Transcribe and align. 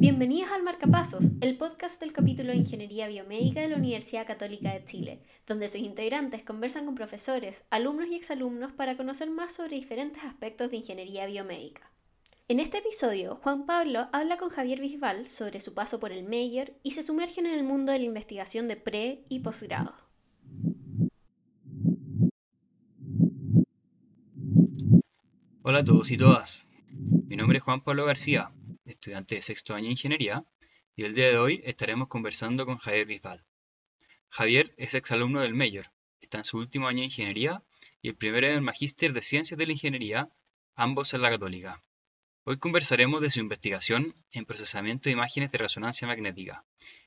Bienvenidos 0.00 0.52
al 0.52 0.62
Marcapasos, 0.62 1.24
el 1.40 1.56
podcast 1.56 2.00
del 2.00 2.12
capítulo 2.12 2.52
de 2.52 2.58
Ingeniería 2.58 3.08
Biomédica 3.08 3.62
de 3.62 3.66
la 3.66 3.78
Universidad 3.78 4.28
Católica 4.28 4.72
de 4.72 4.84
Chile, 4.84 5.24
donde 5.44 5.66
sus 5.66 5.80
integrantes 5.80 6.44
conversan 6.44 6.84
con 6.84 6.94
profesores, 6.94 7.64
alumnos 7.70 8.06
y 8.06 8.14
exalumnos 8.14 8.70
para 8.70 8.96
conocer 8.96 9.28
más 9.28 9.54
sobre 9.54 9.74
diferentes 9.74 10.22
aspectos 10.22 10.70
de 10.70 10.76
ingeniería 10.76 11.26
biomédica. 11.26 11.90
En 12.46 12.60
este 12.60 12.78
episodio, 12.78 13.40
Juan 13.42 13.66
Pablo 13.66 14.06
habla 14.12 14.36
con 14.36 14.50
Javier 14.50 14.80
Bisbal 14.80 15.26
sobre 15.26 15.58
su 15.58 15.74
paso 15.74 15.98
por 15.98 16.12
el 16.12 16.22
Mayor 16.22 16.74
y 16.84 16.92
se 16.92 17.02
sumergen 17.02 17.46
en 17.46 17.58
el 17.58 17.64
mundo 17.64 17.90
de 17.90 17.98
la 17.98 18.04
investigación 18.04 18.68
de 18.68 18.76
pre 18.76 19.24
y 19.28 19.40
posgrado. 19.40 19.94
Hola 25.62 25.80
a 25.80 25.84
todos 25.84 26.12
y 26.12 26.16
todas. 26.16 26.68
Mi 27.26 27.34
nombre 27.34 27.58
es 27.58 27.64
Juan 27.64 27.82
Pablo 27.82 28.06
García, 28.06 28.52
estudiante 28.90 29.34
de 29.36 29.42
sexto 29.42 29.74
año 29.74 29.86
de 29.86 29.92
ingeniería, 29.92 30.44
y 30.96 31.04
el 31.04 31.14
día 31.14 31.28
de 31.28 31.38
hoy 31.38 31.60
estaremos 31.64 32.08
conversando 32.08 32.66
con 32.66 32.78
Javier 32.78 33.06
Bisbal. 33.06 33.44
Javier 34.30 34.74
es 34.76 34.94
exalumno 34.94 35.40
del 35.40 35.54
Mayor, 35.54 35.92
está 36.20 36.38
en 36.38 36.44
su 36.44 36.58
último 36.58 36.88
año 36.88 36.98
de 36.98 37.06
ingeniería 37.06 37.62
y 38.02 38.08
el 38.08 38.16
primero 38.16 38.46
en 38.46 38.54
el 38.54 38.62
Magíster 38.62 39.12
de 39.12 39.22
Ciencias 39.22 39.58
de 39.58 39.66
la 39.66 39.72
Ingeniería, 39.72 40.30
ambos 40.74 41.14
en 41.14 41.22
la 41.22 41.30
Católica. 41.30 41.82
Hoy 42.44 42.58
conversaremos 42.58 43.20
de 43.20 43.30
su 43.30 43.40
investigación 43.40 44.14
en 44.30 44.44
procesamiento 44.44 45.08
de 45.08 45.12
imágenes 45.12 45.50
de 45.50 45.58
resonancia 45.58 46.06
magnética 46.06 46.64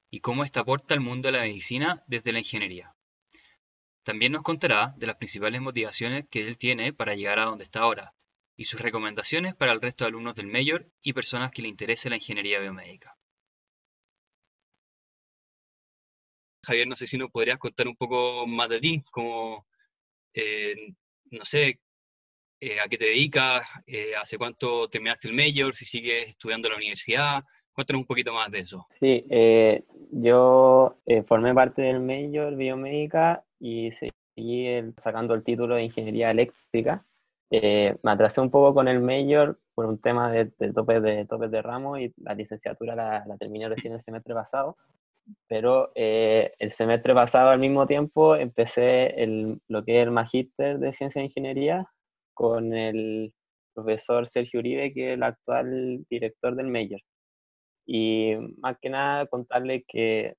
y 0.10 0.20
cómo 0.20 0.44
esta 0.44 0.62
aporta 0.62 0.94
al 0.94 1.00
mundo 1.00 1.28
de 1.28 1.34
la 1.34 1.42
medicina 1.42 2.04
desde 2.08 2.32
la 2.32 2.40
ingeniería. 2.40 2.96
También 4.04 4.32
nos 4.32 4.42
contará 4.42 4.94
de 4.98 5.08
las 5.08 5.16
principales 5.16 5.62
motivaciones 5.62 6.26
que 6.30 6.42
él 6.42 6.58
tiene 6.58 6.92
para 6.92 7.16
llegar 7.16 7.40
a 7.40 7.46
donde 7.46 7.64
está 7.64 7.82
ahora, 7.82 8.14
y 8.62 8.64
sus 8.64 8.80
recomendaciones 8.80 9.56
para 9.56 9.72
el 9.72 9.82
resto 9.82 10.04
de 10.04 10.10
alumnos 10.10 10.36
del 10.36 10.46
Mayor 10.46 10.86
y 11.02 11.14
personas 11.14 11.50
que 11.50 11.64
le 11.64 11.68
interese 11.68 12.12
la 12.12 12.18
ingeniería 12.18 12.60
biomédica. 12.60 13.18
Javier, 16.64 16.88
no 16.88 16.96
sé 16.96 17.08
si 17.08 17.18
nos 17.18 17.32
podrías 17.32 17.58
contar 17.58 17.88
un 17.88 17.96
poco 17.96 18.46
más 18.46 18.70
de 18.70 18.80
ti, 18.80 19.04
como, 19.10 19.66
eh, 20.36 20.94
no 21.32 21.44
sé, 21.44 21.80
eh, 22.60 22.80
a 22.80 22.88
qué 22.88 23.00
te 23.00 23.06
dedicas, 23.06 23.68
eh, 23.88 24.12
hace 24.16 24.38
cuánto 24.38 24.88
terminaste 24.90 25.28
el 25.28 25.34
Mayor, 25.34 25.74
si 25.74 25.86
sigues 25.86 26.30
estudiando 26.30 26.68
en 26.68 26.74
la 26.74 26.78
universidad, 26.78 27.44
cuéntanos 27.72 28.02
un 28.02 28.06
poquito 28.06 28.32
más 28.32 28.52
de 28.52 28.60
eso. 28.60 28.86
Sí, 29.00 29.26
yo 30.12 31.00
formé 31.26 31.56
parte 31.56 31.82
del 31.82 32.00
Mayor 32.00 32.56
Biomédica 32.56 33.44
y 33.60 33.90
seguí 33.92 34.68
sacando 34.98 35.34
el 35.34 35.44
título 35.44 35.74
de 35.74 35.86
Ingeniería 35.86 36.30
Eléctrica 36.30 37.04
eh, 37.52 37.98
me 38.04 38.12
atrasé 38.12 38.42
un 38.42 38.50
poco 38.50 38.74
con 38.74 38.88
el 38.88 39.02
major 39.02 39.60
por 39.76 39.86
un 39.86 40.00
tema 40.00 40.32
de, 40.32 40.52
de 40.58 40.74
topes 40.74 41.04
de, 41.04 41.26
topes 41.26 41.52
de 41.52 41.62
ramo 41.62 41.98
y 41.98 42.14
la 42.18 42.34
licenciatura 42.34 42.96
la, 42.96 43.26
la 43.28 43.38
terminé 43.38 43.68
recién 43.68 43.94
el 43.94 44.02
semestre 44.02 44.34
pasado, 44.34 44.78
pero 45.48 45.92
eh, 45.96 46.54
el 46.60 46.72
semestre 46.72 47.14
pasado 47.14 47.50
al 47.50 47.60
mismo 47.60 47.88
tiempo 47.88 48.36
empecé 48.38 49.22
el, 49.22 49.60
lo 49.68 49.84
que 49.84 50.00
es 50.00 50.04
el 50.04 50.12
magíster 50.12 50.80
de 50.80 50.94
ciencia 50.94 51.22
e 51.22 51.26
ingeniería 51.26 51.88
con 52.34 52.74
el 52.74 53.34
profesor 53.74 54.28
Sergio 54.28 54.60
Uribe, 54.62 54.94
que 54.94 55.12
es 55.12 55.14
el 55.16 55.24
actual 55.24 56.06
director 56.10 56.56
del 56.56 56.68
major. 56.68 57.02
Y 57.86 58.36
más 58.60 58.78
que 58.82 58.90
nada 58.90 59.28
contarle 59.28 59.84
que 59.88 60.36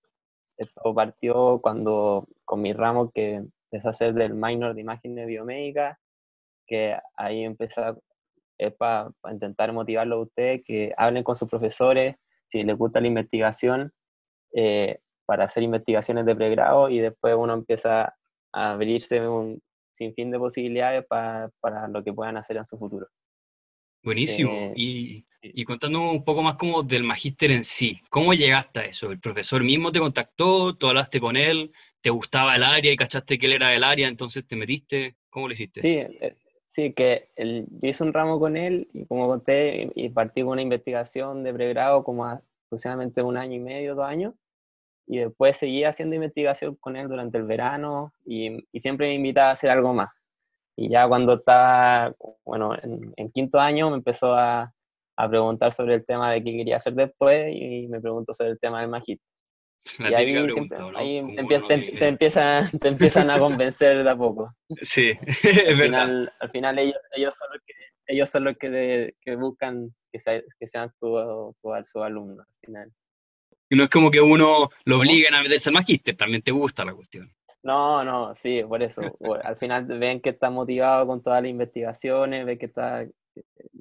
esto 0.56 0.94
partió 0.94 1.60
cuando 1.62 2.26
con 2.44 2.62
mi 2.62 2.72
ramo 2.72 3.10
que 3.12 3.36
empecé 3.70 3.88
a 3.88 3.90
hacer 3.90 4.14
del 4.14 4.34
minor 4.34 4.74
de 4.74 4.82
imagen 4.82 5.14
de 5.14 5.26
biomédica 5.26 5.98
que 6.72 6.96
ahí 7.18 7.44
empieza 7.44 7.94
es 8.56 8.72
para 8.74 9.10
intentar 9.30 9.70
motivarlo 9.74 10.16
a 10.16 10.22
ustedes, 10.22 10.62
que 10.64 10.94
hablen 10.96 11.22
con 11.22 11.36
sus 11.36 11.46
profesores, 11.46 12.16
si 12.48 12.62
les 12.62 12.78
gusta 12.78 12.98
la 12.98 13.08
investigación, 13.08 13.92
eh, 14.54 14.98
para 15.26 15.44
hacer 15.44 15.62
investigaciones 15.62 16.24
de 16.24 16.34
pregrado 16.34 16.88
y 16.88 17.00
después 17.00 17.34
uno 17.36 17.52
empieza 17.52 18.14
a 18.54 18.72
abrirse 18.72 19.20
un 19.28 19.60
sinfín 19.92 20.30
de 20.30 20.38
posibilidades 20.38 21.04
para, 21.06 21.50
para 21.60 21.88
lo 21.88 22.02
que 22.02 22.14
puedan 22.14 22.38
hacer 22.38 22.56
en 22.56 22.64
su 22.64 22.78
futuro. 22.78 23.06
Buenísimo. 24.02 24.50
Eh, 24.52 24.72
y, 24.74 25.26
y 25.42 25.64
contándonos 25.64 26.12
un 26.12 26.24
poco 26.24 26.42
más 26.42 26.56
como 26.56 26.82
del 26.82 27.04
magíster 27.04 27.50
en 27.50 27.64
sí, 27.64 28.00
¿cómo 28.08 28.32
llegaste 28.32 28.80
a 28.80 28.84
eso? 28.84 29.10
¿El 29.10 29.20
profesor 29.20 29.62
mismo 29.62 29.92
te 29.92 30.00
contactó? 30.00 30.74
¿Tú 30.74 30.86
hablaste 30.86 31.20
con 31.20 31.36
él? 31.36 31.70
¿Te 32.00 32.08
gustaba 32.08 32.56
el 32.56 32.62
área 32.62 32.92
y 32.92 32.96
cachaste 32.96 33.38
que 33.38 33.46
él 33.46 33.52
era 33.52 33.68
del 33.68 33.84
área, 33.84 34.08
entonces 34.08 34.46
te 34.46 34.56
metiste? 34.56 35.16
¿Cómo 35.28 35.48
lo 35.48 35.52
hiciste? 35.52 35.80
Sí, 35.82 35.98
eh, 35.98 36.36
Sí, 36.72 36.94
que 36.94 37.28
el, 37.36 37.66
yo 37.68 37.88
hice 37.90 38.02
un 38.02 38.14
ramo 38.14 38.40
con 38.40 38.56
él 38.56 38.88
y 38.94 39.04
como 39.04 39.28
conté, 39.28 39.90
y, 39.94 40.08
partí 40.08 40.40
con 40.40 40.52
una 40.52 40.62
investigación 40.62 41.44
de 41.44 41.52
pregrado 41.52 42.02
como 42.02 42.24
aproximadamente 42.24 43.22
un 43.22 43.36
año 43.36 43.56
y 43.56 43.58
medio, 43.60 43.94
dos 43.94 44.06
años, 44.06 44.32
y 45.06 45.18
después 45.18 45.58
seguí 45.58 45.84
haciendo 45.84 46.16
investigación 46.16 46.76
con 46.76 46.96
él 46.96 47.08
durante 47.08 47.36
el 47.36 47.44
verano 47.44 48.14
y, 48.24 48.66
y 48.72 48.80
siempre 48.80 49.08
me 49.08 49.14
invitaba 49.16 49.50
a 49.50 49.52
hacer 49.52 49.68
algo 49.70 49.92
más. 49.92 50.10
Y 50.76 50.88
ya 50.90 51.06
cuando 51.08 51.34
estaba, 51.34 52.14
bueno, 52.44 52.74
en, 52.82 53.12
en 53.16 53.30
quinto 53.32 53.60
año 53.60 53.90
me 53.90 53.96
empezó 53.96 54.34
a, 54.34 54.72
a, 55.16 55.28
preguntar 55.28 55.74
sobre 55.74 55.96
el 55.96 56.06
tema 56.06 56.32
de 56.32 56.42
qué 56.42 56.52
quería 56.56 56.76
hacer 56.76 56.94
después 56.94 57.54
y 57.54 57.86
me 57.88 58.00
preguntó 58.00 58.32
sobre 58.32 58.52
el 58.52 58.58
tema 58.60 58.80
del 58.80 58.88
magíster. 58.90 59.31
Y 59.98 60.14
ahí, 60.14 60.32
te, 61.98 62.08
empiezan, 62.08 62.70
te 62.78 62.88
empiezan 62.88 63.30
a 63.30 63.38
convencer 63.38 64.02
de 64.02 64.10
a 64.10 64.16
poco. 64.16 64.54
Sí, 64.80 65.12
es 65.26 65.68
al 65.68 65.76
verdad. 65.76 66.06
Final, 66.06 66.32
al 66.40 66.50
final 66.50 66.78
ellos, 66.78 66.96
ellos 67.16 67.36
son 67.36 67.48
los 67.52 67.62
que, 67.66 67.74
ellos 68.06 68.30
son 68.30 68.44
los 68.44 68.56
que, 68.56 69.14
que 69.20 69.36
buscan 69.36 69.94
que, 70.12 70.18
que 70.58 70.66
sean 70.66 70.92
tu, 71.00 71.16
tu, 71.60 71.70
su 71.84 72.02
alumno 72.02 72.42
al 72.42 72.54
final. 72.60 72.92
Y 73.68 73.76
no 73.76 73.84
es 73.84 73.90
como 73.90 74.10
que 74.10 74.20
uno 74.20 74.68
lo 74.84 74.98
obliguen 74.98 75.34
a 75.34 75.42
meterse 75.42 75.70
al 75.70 75.74
magíster, 75.74 76.16
también 76.16 76.42
te 76.42 76.52
gusta 76.52 76.84
la 76.84 76.94
cuestión. 76.94 77.32
No, 77.62 78.04
no, 78.04 78.34
sí, 78.34 78.62
por 78.64 78.82
eso. 78.82 79.00
al 79.44 79.56
final 79.56 79.86
ven 79.86 80.20
que 80.20 80.30
está 80.30 80.50
motivado 80.50 81.06
con 81.06 81.22
todas 81.22 81.42
las 81.42 81.50
investigaciones, 81.50 82.44
ven 82.44 82.58
que 82.58 82.66
está, 82.66 83.06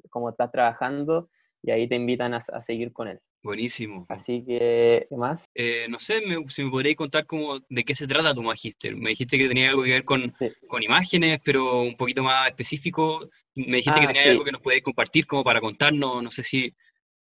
como 0.08 0.30
está 0.30 0.50
trabajando 0.50 1.28
y 1.62 1.72
ahí 1.72 1.88
te 1.88 1.96
invitan 1.96 2.34
a, 2.34 2.38
a 2.38 2.62
seguir 2.62 2.92
con 2.92 3.08
él. 3.08 3.20
Buenísimo. 3.42 4.06
Así 4.08 4.44
que, 4.44 5.06
¿qué 5.08 5.16
más? 5.16 5.44
Eh, 5.54 5.86
no 5.88 5.98
sé, 5.98 6.20
me, 6.24 6.48
si 6.48 6.62
me 6.62 6.70
podrías 6.70 6.94
contar 6.94 7.26
como 7.26 7.58
de 7.68 7.84
qué 7.84 7.94
se 7.94 8.06
trata 8.06 8.34
tu 8.34 8.42
magíster. 8.42 8.94
Me 8.96 9.10
dijiste 9.10 9.36
que 9.36 9.48
tenía 9.48 9.70
algo 9.70 9.82
que 9.82 9.90
ver 9.90 10.04
con, 10.04 10.32
con 10.68 10.82
imágenes, 10.82 11.40
pero 11.44 11.82
un 11.82 11.96
poquito 11.96 12.22
más 12.22 12.46
específico. 12.46 13.28
Me 13.56 13.78
dijiste 13.78 13.98
que 13.98 14.06
ah, 14.06 14.12
tenía 14.12 14.30
algo 14.30 14.44
que 14.44 14.52
nos 14.52 14.60
podías 14.60 14.82
compartir 14.82 15.26
como 15.26 15.42
para 15.42 15.60
contarnos. 15.60 16.22
No 16.22 16.30
sé 16.30 16.44
si, 16.44 16.72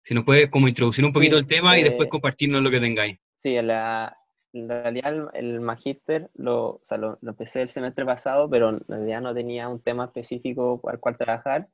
si 0.02 0.14
nos 0.14 0.26
puedes 0.26 0.50
como 0.50 0.68
introducir 0.68 1.06
un 1.06 1.14
poquito 1.14 1.38
el 1.38 1.48
tema 1.48 1.80
y 1.80 1.84
después 1.84 2.08
eh, 2.08 2.10
compartirnos 2.10 2.62
lo 2.62 2.70
que 2.70 2.82
tengáis. 2.82 3.18
Sí, 3.38 3.56
en, 3.56 3.68
la, 3.68 4.18
en 4.52 4.68
realidad 4.68 5.30
el, 5.34 5.62
magíster 5.62 6.30
lo, 6.36 6.66
o 6.66 6.82
sea, 6.84 6.98
lo, 6.98 7.18
lo 7.22 7.32
empecé 7.32 7.62
el 7.62 7.70
semestre 7.70 8.04
pasado, 8.06 8.50
pero 8.50 8.72
en 8.72 8.84
realidad 8.90 9.22
no 9.22 9.34
tenía 9.34 9.70
un 9.70 9.82
tema 9.82 10.06
específico 10.06 10.82
al 10.84 11.00
cual 11.00 11.18
trabajar 11.18 11.70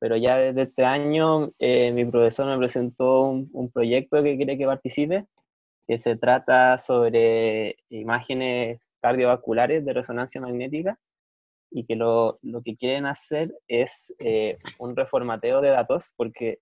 pero 0.00 0.16
ya 0.16 0.36
desde 0.38 0.62
este 0.62 0.84
año 0.84 1.52
eh, 1.58 1.92
mi 1.92 2.06
profesor 2.06 2.46
me 2.46 2.58
presentó 2.58 3.22
un, 3.22 3.70
proyecto 3.70 4.22
que 4.22 4.36
quiere 4.36 4.58
que 4.58 4.66
participe, 4.66 5.26
que 5.86 5.98
se 5.98 6.16
trata 6.16 6.78
sobre 6.78 7.76
imágenes 7.90 8.80
cardiovasculares 9.02 9.84
de 9.84 9.92
resonancia 9.92 10.40
magnética 10.40 10.98
y 11.70 11.84
que 11.84 11.96
lo, 11.96 12.38
lo 12.42 12.62
que 12.62 12.76
quieren 12.76 13.06
hacer 13.06 13.54
es 13.68 14.14
eh, 14.18 14.58
un 14.78 14.96
reformateo 14.96 15.60
de 15.60 15.68
datos, 15.68 16.10
porque 16.16 16.60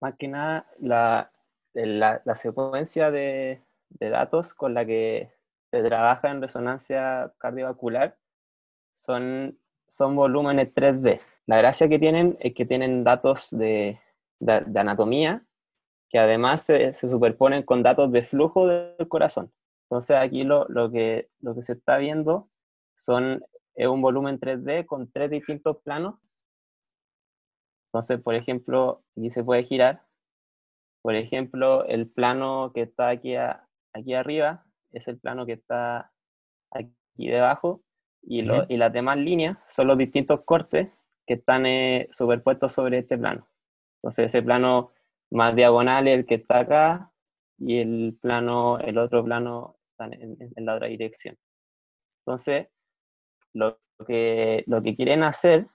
más 0.00 0.14
que 0.18 0.28
nada 0.28 0.66
la, 0.80 1.30
la, 1.74 2.22
la 2.24 2.34
secuencia 2.34 3.10
de, 3.10 3.62
de, 3.90 4.08
datos 4.10 4.54
con 4.54 4.72
la 4.72 4.86
que 4.86 5.30
se 5.70 5.82
trabaja 5.82 6.30
en 6.30 6.40
resonancia 6.40 7.32
cardiovascular 7.38 8.16
son, 8.94 9.58
son 9.86 10.16
volúmenes 10.16 10.74
3D. 10.74 11.20
La 11.48 11.56
gracia 11.56 11.88
que 11.88 11.98
tienen 11.98 12.36
es 12.40 12.54
que 12.54 12.66
tienen 12.66 13.04
datos 13.04 13.48
de, 13.50 13.98
de, 14.38 14.80
anatomía 14.80 15.46
que 16.10 16.18
además 16.18 16.62
se, 16.62 16.92
se, 16.92 17.08
superponen 17.08 17.62
con 17.62 17.82
datos 17.82 18.12
de 18.12 18.22
flujo 18.22 18.66
del 18.66 19.08
corazón. 19.08 19.50
Entonces 19.84 20.18
aquí 20.18 20.44
lo, 20.44 20.66
lo, 20.68 20.90
que, 20.90 21.30
lo 21.40 21.54
que 21.54 21.62
se 21.62 21.72
está 21.72 21.96
viendo 21.96 22.48
son, 22.98 23.42
es 23.74 23.86
un 23.88 24.02
volumen 24.02 24.38
3D 24.38 24.84
con 24.84 25.10
tres 25.10 25.30
distintos 25.30 25.78
planos. 25.78 26.16
Entonces, 27.86 28.20
por 28.20 28.34
ejemplo, 28.34 29.02
aquí 29.16 29.30
se 29.30 29.42
puede 29.42 29.64
girar. 29.64 30.02
Por 31.00 31.14
ejemplo, 31.14 31.86
el 31.86 32.10
plano 32.10 32.72
que 32.74 32.82
está 32.82 33.08
aquí, 33.08 33.34
aquí 33.94 34.12
arriba 34.12 34.66
es 34.92 35.08
el 35.08 35.18
plano 35.18 35.46
que 35.46 35.52
está 35.52 36.12
aquí 36.70 36.92
debajo 37.16 37.80
y, 38.20 38.42
lo, 38.42 38.66
y 38.68 38.76
las 38.76 38.92
demás 38.92 39.16
líneas 39.16 39.56
son 39.70 39.86
los 39.86 39.96
distintos 39.96 40.44
cortes 40.44 40.90
que 41.28 41.34
están 41.34 41.66
eh, 41.66 42.08
superpuestos 42.10 42.72
sobre 42.72 43.00
este 43.00 43.18
plano. 43.18 43.46
Entonces 43.98 44.28
ese 44.28 44.42
plano 44.42 44.92
más 45.30 45.54
diagonal 45.54 46.08
es 46.08 46.20
el 46.20 46.26
que 46.26 46.36
está 46.36 46.60
acá 46.60 47.12
y 47.58 47.78
el 47.80 48.16
plano, 48.20 48.78
el 48.78 48.96
otro 48.96 49.22
plano 49.22 49.76
está 49.90 50.06
en, 50.06 50.64
la 50.64 50.76
otra 50.76 50.88
dirección. 50.88 51.36
Entonces, 52.20 52.68
lo 53.52 53.78
que, 54.06 54.64
lo 54.66 54.82
que 54.82 54.96
quieren 54.96 55.22
hacer 55.22 55.66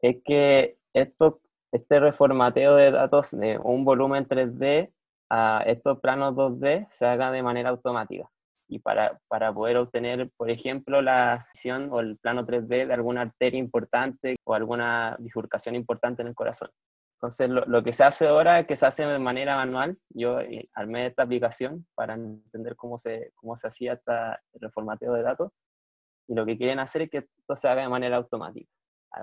es 0.00 0.18
que 0.24 0.78
estos, 0.92 1.34
este 1.72 1.98
reformateo 1.98 2.76
de 2.76 2.92
datos 2.92 3.32
de 3.32 3.58
un 3.58 3.84
volumen 3.84 4.28
3D 4.28 4.92
a 5.28 5.64
estos 5.66 5.98
planos 5.98 6.34
2D 6.36 6.86
se 6.90 7.04
haga 7.04 7.32
de 7.32 7.42
manera 7.42 7.70
automática. 7.70 8.30
Y 8.68 8.80
para, 8.80 9.18
para 9.28 9.52
poder 9.52 9.78
obtener, 9.78 10.30
por 10.36 10.50
ejemplo, 10.50 11.00
la 11.00 11.46
visión 11.54 11.88
o 11.90 12.00
el 12.00 12.18
plano 12.18 12.46
3D 12.46 12.86
de 12.86 12.92
alguna 12.92 13.22
arteria 13.22 13.58
importante 13.58 14.36
o 14.44 14.54
alguna 14.54 15.16
bifurcación 15.18 15.74
importante 15.74 16.22
en 16.22 16.28
el 16.28 16.34
corazón. 16.34 16.70
Entonces, 17.14 17.48
lo, 17.48 17.64
lo, 17.64 17.82
que 17.82 17.92
se 17.92 18.04
hace 18.04 18.28
ahora 18.28 18.66
que 18.66 18.76
se 18.76 18.86
hace 18.86 19.04
de 19.04 19.18
manera 19.18 19.56
manual. 19.56 19.98
Yo 20.10 20.40
eh, 20.40 20.68
armé 20.74 21.06
esta 21.06 21.24
aplicación 21.24 21.86
para 21.94 22.14
entender 22.14 22.76
cómo 22.76 22.98
se, 22.98 23.32
cómo 23.34 23.56
se 23.56 23.68
hacía 23.68 23.94
este 23.94 24.12
reformateo 24.60 25.14
de 25.14 25.22
datos. 25.22 25.50
Y 26.28 26.34
lo 26.34 26.44
que 26.44 26.58
quieren 26.58 26.78
hacer 26.78 27.02
es 27.02 27.10
que 27.10 27.18
esto 27.18 27.56
se 27.56 27.68
haga 27.68 27.82
de 27.82 27.88
manera 27.88 28.18
automática, 28.18 28.70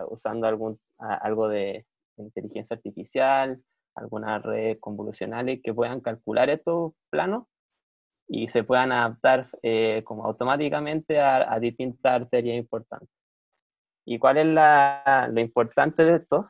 usando 0.10 0.48
algún, 0.48 0.80
algo 0.98 1.48
de, 1.48 1.86
inteligencia 2.18 2.76
artificial, 2.76 3.62
algunas 3.96 4.42
redes 4.42 4.78
convolucionales 4.80 5.60
que 5.64 5.74
puedan 5.74 6.00
calcular 6.00 6.50
estos 6.50 6.94
planos 7.10 7.46
y 8.28 8.48
se 8.48 8.64
puedan 8.64 8.92
adaptar 8.92 9.50
eh, 9.62 10.02
como 10.04 10.26
automáticamente 10.26 11.20
a, 11.20 11.54
a, 11.54 11.60
distintas 11.60 12.14
arterias 12.14 12.58
importantes. 12.58 13.10
¿Y 14.06 14.20
cuál 14.20 14.38
es 14.38 14.46
la, 14.48 15.30
lo 15.32 15.42
importante 15.42 16.06
de 16.06 16.16
esto? 16.18 16.50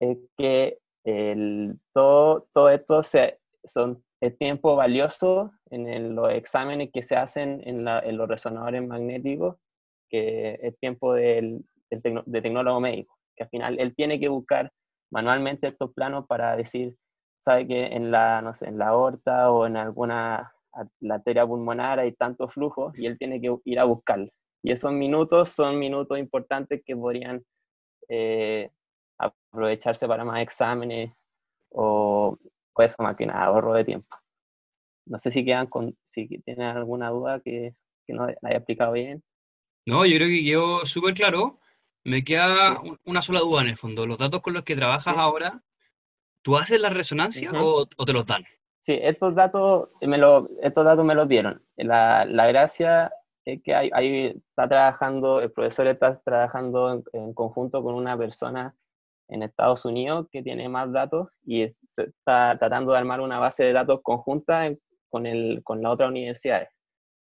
Es 0.00 0.18
que 0.36 0.78
el, 1.04 1.78
todo, 1.92 2.48
todo 2.52 2.70
esto 2.70 3.02
se, 3.02 3.36
son, 3.64 4.04
es 4.20 4.36
tiempo 4.38 4.76
valioso 4.76 5.52
en 5.70 6.14
los 6.14 6.32
exámenes 6.32 6.90
que 6.92 7.02
se 7.02 7.16
hacen 7.16 7.60
en, 7.64 7.84
la, 7.84 8.00
en, 8.00 8.16
los 8.16 8.28
resonadores 8.28 8.86
magnéticos, 8.86 9.56
que 10.08 10.58
es 10.62 10.78
tiempo 10.78 11.14
del, 11.14 11.64
del 11.90 12.22
de 12.24 12.42
tecnólogo 12.42 12.80
médico, 12.80 13.18
que 13.36 13.44
al 13.44 13.50
final 13.50 13.80
él 13.80 13.94
tiene 13.94 14.20
que 14.20 14.28
buscar 14.28 14.72
manualmente 15.10 15.66
estos 15.66 15.92
planos 15.92 16.26
para 16.26 16.56
decir, 16.56 16.96
sabe 17.40 17.66
que 17.66 17.86
en 17.86 18.10
la, 18.10 18.42
no 18.42 18.54
sé, 18.54 18.66
en 18.66 18.78
la 18.78 18.88
aorta 18.88 19.50
o 19.50 19.66
en 19.66 19.76
alguna 19.76 20.52
la 21.00 21.16
arteria 21.16 21.46
pulmonar 21.46 22.00
hay 22.00 22.12
tanto 22.12 22.48
flujo 22.48 22.92
y 22.96 23.06
él 23.06 23.18
tiene 23.18 23.40
que 23.40 23.54
ir 23.64 23.78
a 23.78 23.84
buscarlo. 23.84 24.30
Y 24.62 24.72
esos 24.72 24.92
minutos 24.92 25.50
son 25.50 25.78
minutos 25.78 26.18
importantes 26.18 26.82
que 26.84 26.96
podrían 26.96 27.44
eh, 28.08 28.70
aprovecharse 29.18 30.06
para 30.06 30.24
más 30.24 30.42
exámenes 30.42 31.12
o 31.70 32.36
pues 32.74 32.94
más 32.98 33.16
que 33.16 33.26
nada 33.26 33.44
ahorro 33.44 33.74
de 33.74 33.84
tiempo. 33.84 34.08
No 35.06 35.18
sé 35.18 35.30
si 35.30 35.44
quedan 35.44 35.66
con, 35.66 35.96
si 36.04 36.26
tienen 36.26 36.66
alguna 36.66 37.10
duda 37.10 37.40
que, 37.40 37.74
que 38.06 38.12
no 38.12 38.24
haya 38.24 38.56
explicado 38.56 38.92
bien. 38.92 39.22
No, 39.86 40.04
yo 40.04 40.16
creo 40.16 40.28
que 40.28 40.44
quedó 40.44 40.84
súper 40.84 41.14
claro. 41.14 41.60
Me 42.04 42.22
queda 42.22 42.80
una 43.04 43.22
sola 43.22 43.40
duda 43.40 43.62
en 43.62 43.68
el 43.68 43.76
fondo. 43.76 44.06
¿Los 44.06 44.18
datos 44.18 44.40
con 44.40 44.52
los 44.52 44.64
que 44.64 44.76
trabajas 44.76 45.16
ahora, 45.16 45.62
tú 46.42 46.56
haces 46.56 46.80
la 46.80 46.90
resonancia 46.90 47.50
o, 47.54 47.86
te 47.86 48.12
los 48.12 48.26
dan? 48.26 48.44
Sí, 48.80 48.98
estos 49.02 49.34
datos 49.34 49.88
me, 50.00 50.16
lo, 50.18 50.48
estos 50.62 50.84
datos 50.84 51.04
me 51.04 51.14
los 51.14 51.28
dieron. 51.28 51.62
La, 51.76 52.24
la 52.24 52.46
gracia 52.46 53.12
es 53.44 53.62
que 53.62 53.74
hay, 53.74 54.42
está 54.48 54.68
trabajando, 54.68 55.40
el 55.40 55.52
profesor 55.52 55.86
está 55.86 56.20
trabajando 56.20 57.02
en, 57.12 57.34
conjunto 57.34 57.82
con 57.82 57.94
una 57.94 58.16
persona 58.18 58.74
en 59.28 59.42
Estados 59.42 59.84
Unidos 59.84 60.26
que 60.30 60.42
tiene 60.42 60.68
más 60.68 60.92
datos 60.92 61.28
y 61.44 61.62
está 61.62 62.58
tratando 62.58 62.92
de 62.92 62.98
armar 62.98 63.20
una 63.20 63.38
base 63.38 63.64
de 63.64 63.72
datos 63.72 64.00
conjunta 64.02 64.70
con, 65.10 65.26
el, 65.26 65.62
con 65.64 65.82
las 65.82 65.92
otras 65.92 66.10
universidades, 66.10 66.68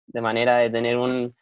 de 0.06 0.20
manera 0.20 0.58
de 0.58 0.70
tener 0.70 0.96
un, 0.96 1.34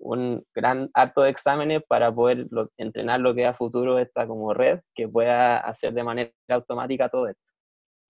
un 0.00 0.44
gran 0.54 0.90
acto 0.94 1.22
de 1.22 1.30
exámenes 1.30 1.82
para 1.86 2.12
poder 2.12 2.46
entrenar 2.76 3.20
lo 3.20 3.34
que 3.34 3.46
a 3.46 3.54
futuro 3.54 3.98
está 3.98 4.26
como 4.26 4.54
red, 4.54 4.80
que 4.94 5.08
pueda 5.08 5.58
hacer 5.58 5.92
de 5.92 6.04
manera 6.04 6.32
automática 6.48 7.08
todo 7.08 7.28
esto. 7.28 7.49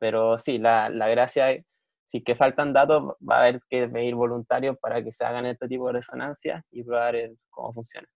Pero 0.01 0.39
sí, 0.39 0.59
la, 0.59 0.89
la 0.89 1.09
gracia 1.09 1.53
es, 1.53 1.65
si 2.07 2.23
que 2.23 2.35
faltan 2.35 2.73
datos, 2.73 3.15
va 3.23 3.37
a 3.37 3.41
haber 3.43 3.61
que 3.69 3.87
pedir 3.87 4.17
voluntarios 4.17 4.77
para 4.81 5.05
que 5.05 5.13
se 5.13 5.25
hagan 5.25 5.47
este 5.47 5.69
tipo 5.69 5.87
de 5.87 5.93
resonancia 5.93 6.65
y 6.73 6.83
probar 6.83 7.15
cómo 7.51 7.73
funciona. 7.73 8.09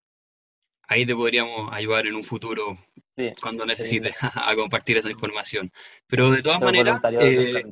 Ahí 0.89 1.07
te 1.07 1.15
podríamos 1.15 1.73
ayudar 1.73 2.07
en 2.07 2.17
un 2.17 2.25
futuro 2.25 2.77
cuando 3.41 3.65
necesites 3.65 4.15
a 4.35 4.55
compartir 4.57 4.97
esa 4.97 5.11
información. 5.11 5.71
Pero 6.09 6.31
de 6.31 6.43
todas 6.43 6.61
maneras, 6.61 7.01
eh, 7.21 7.63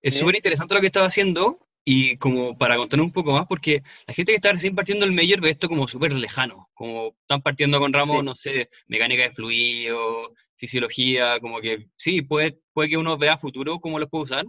es 0.00 0.16
súper 0.16 0.36
interesante 0.36 0.74
lo 0.74 0.80
que 0.80 0.86
estás 0.86 1.08
haciendo 1.08 1.58
y 1.84 2.16
como 2.16 2.56
para 2.56 2.76
contar 2.76 3.00
un 3.00 3.12
poco 3.12 3.32
más, 3.32 3.46
porque 3.46 3.82
la 4.06 4.14
gente 4.14 4.32
que 4.32 4.36
está 4.36 4.52
recién 4.52 4.74
partiendo 4.74 5.04
el 5.04 5.12
Mayor 5.12 5.40
ve 5.40 5.50
esto 5.50 5.68
como 5.68 5.86
súper 5.86 6.12
lejano, 6.14 6.70
como 6.72 7.14
están 7.20 7.42
partiendo 7.42 7.78
con 7.78 7.92
ramos, 7.92 8.24
no 8.24 8.34
sé, 8.34 8.70
mecánica 8.86 9.24
de 9.24 9.32
fluido, 9.32 10.32
fisiología, 10.56 11.38
como 11.40 11.60
que 11.60 11.88
sí, 11.96 12.22
puede, 12.22 12.58
puede 12.72 12.88
que 12.90 12.96
uno 12.96 13.18
vea 13.18 13.36
futuro 13.36 13.80
cómo 13.80 13.98
los 13.98 14.08
puede 14.08 14.24
usar, 14.24 14.46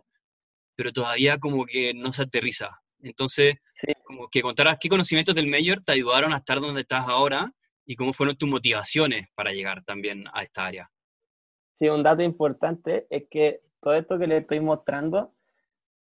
pero 0.75 0.93
todavía 0.93 1.37
como 1.37 1.65
que 1.65 1.93
no 1.93 2.11
se 2.13 2.23
aterriza. 2.23 2.69
Entonces, 3.01 3.55
como 4.03 4.29
que 4.29 4.41
contarás 4.41 4.77
qué 4.79 4.87
conocimientos 4.87 5.35
del 5.35 5.47
Mayor 5.47 5.81
te 5.81 5.91
ayudaron 5.91 6.33
a 6.33 6.37
estar 6.37 6.61
donde 6.61 6.81
estás 6.81 7.05
ahora 7.07 7.51
y 7.85 7.95
cómo 7.95 8.13
fueron 8.13 8.37
tus 8.37 8.49
motivaciones 8.49 9.27
para 9.35 9.51
llegar 9.51 9.83
también 9.83 10.25
a 10.33 10.41
esta 10.41 10.65
área. 10.65 10.89
Sí, 11.73 11.89
un 11.89 12.01
dato 12.01 12.23
importante 12.23 13.05
es 13.09 13.25
que 13.29 13.61
todo 13.81 13.93
esto 13.93 14.17
que 14.17 14.27
le 14.27 14.37
estoy 14.37 14.61
mostrando 14.61 15.34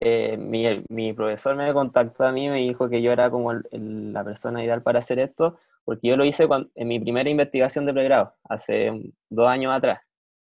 eh, 0.05 0.37
mi, 0.37 0.83
mi, 0.89 1.13
profesor 1.13 1.55
me 1.55 1.71
contactó 1.71 2.25
a 2.25 2.31
mí 2.33 2.47
y 2.47 2.49
me 2.49 2.57
dijo 2.57 2.89
que 2.89 3.01
yo 3.01 3.13
era 3.13 3.29
como 3.29 3.53
la 3.53 4.23
persona 4.25 4.61
ideal 4.61 4.83
para 4.83 4.99
hacer 4.99 5.19
esto, 5.19 5.57
porque 5.85 6.09
yo 6.09 6.17
lo 6.17 6.25
hice 6.25 6.45
en 6.75 6.87
mi 6.87 6.99
primera 6.99 7.29
investigación 7.29 7.85
de 7.85 7.93
pregrado, 7.93 8.35
hace 8.43 8.91
dos 9.29 9.47
años 9.47 9.73
atrás. 9.73 10.01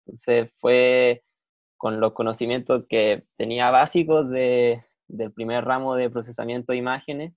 Entonces 0.04 0.50
fue 0.58 1.22
con 1.78 1.98
los 1.98 2.12
conocimientos 2.12 2.84
que 2.90 3.24
tenía 3.38 3.70
básicos 3.70 4.28
de, 4.28 4.84
del 5.06 5.32
primer 5.32 5.64
ramo 5.64 5.94
de 5.94 6.10
procesamiento 6.10 6.72
de 6.72 6.78
imágenes, 6.78 7.32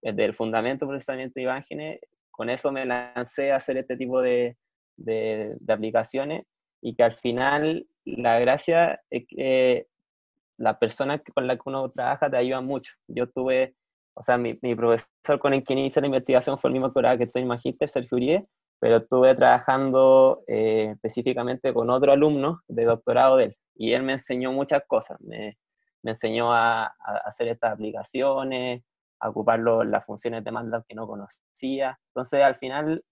eh, 0.00 0.14
del 0.14 0.34
fundamento 0.34 0.86
de 0.86 0.90
procesamiento 0.92 1.34
de 1.36 1.42
imágenes, 1.42 2.00
con 2.30 2.48
eso 2.48 2.72
me 2.72 2.86
lancé 2.86 3.52
a 3.52 3.56
hacer 3.56 3.76
este 3.76 3.98
tipo 3.98 4.22
de, 4.22 4.56
de, 4.96 5.56
de 5.60 5.72
aplicaciones 5.74 6.44
y 6.80 6.94
que 6.94 7.02
al 7.02 7.16
final 7.16 7.86
la 8.06 8.38
gracia 8.38 9.02
es 9.10 9.26
que 9.28 9.88
las 10.60 10.76
personas 10.76 11.22
con 11.34 11.46
las 11.46 11.56
que 11.56 11.62
uno 11.66 11.90
trabaja 11.90 12.30
te 12.30 12.36
ayudan 12.36 12.66
mucho. 12.66 12.92
Yo 13.08 13.26
tuve, 13.28 13.74
o 14.14 14.22
sea, 14.22 14.36
mi, 14.36 14.58
mi 14.60 14.74
profesor 14.74 15.38
con 15.38 15.54
el 15.54 15.64
que 15.64 15.72
inicia 15.72 16.00
la 16.00 16.06
investigación 16.06 16.58
fue 16.58 16.68
el 16.68 16.72
mismo 16.74 16.92
que 16.92 17.18
que 17.18 17.24
estoy 17.24 17.42
en 17.42 17.48
Magíster, 17.48 17.88
Sergio 17.88 18.16
Uribe, 18.16 18.46
pero 18.78 18.98
estuve 18.98 19.34
trabajando 19.34 20.42
eh, 20.46 20.90
específicamente 20.92 21.72
con 21.72 21.88
otro 21.88 22.12
alumno 22.12 22.60
de 22.68 22.84
doctorado 22.84 23.38
de 23.38 23.44
él, 23.44 23.56
y 23.74 23.92
él 23.92 24.02
me 24.02 24.12
enseñó 24.12 24.52
muchas 24.52 24.82
cosas, 24.86 25.18
me, 25.20 25.56
me 26.02 26.10
enseñó 26.12 26.52
a, 26.52 26.84
a, 26.84 27.16
hacer 27.24 27.48
estas 27.48 27.72
aplicaciones, 27.72 28.82
a 29.18 29.28
ocupar 29.30 29.60
las 29.60 30.04
funciones 30.04 30.44
de 30.44 30.50
MATLAB 30.50 30.84
que 30.86 30.94
no 30.94 31.06
conocía. 31.06 31.98
Entonces, 32.08 32.42
al 32.42 32.56
final, 32.56 33.02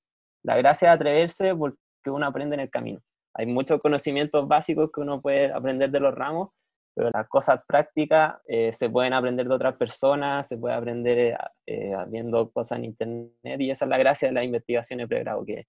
la 0.43 0.57
gracia 0.57 0.89
de 0.89 0.95
atreverse 0.95 1.55
porque 1.55 1.79
uno 2.07 2.27
aprende 2.27 2.55
en 2.55 2.61
el 2.61 2.71
camino. 2.71 3.01
Hay 3.35 3.47
muchos 3.47 3.81
conocimientos 3.81 4.49
básicos 4.49 4.91
que 4.93 5.01
uno 5.01 5.21
puede 5.21 5.53
aprender 5.53 5.91
de 5.91 6.01
los 6.01 6.15
ramos, 6.15 6.51
pero 6.99 7.11
las 7.15 7.29
cosas 7.29 7.61
prácticas 7.65 8.41
eh, 8.49 8.73
se 8.73 8.91
pueden 8.91 9.13
aprender 9.13 9.47
de 9.47 9.55
otras 9.55 9.77
personas, 9.77 10.49
se 10.49 10.59
puede 10.59 10.75
aprender 10.75 11.39
eh, 11.65 11.93
viendo 12.09 12.51
cosas 12.51 12.79
en 12.79 12.87
internet 12.87 13.61
y 13.61 13.71
esa 13.71 13.85
es 13.85 13.89
la 13.89 13.99
gracia 13.99 14.27
de 14.27 14.35
las 14.35 14.43
investigaciones 14.43 15.05
de 15.05 15.09
pregrado, 15.09 15.47
que 15.47 15.69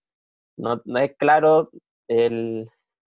no, 0.58 0.82
no 0.86 0.98
es 0.98 1.16
claro 1.20 1.70
el, 2.08 2.68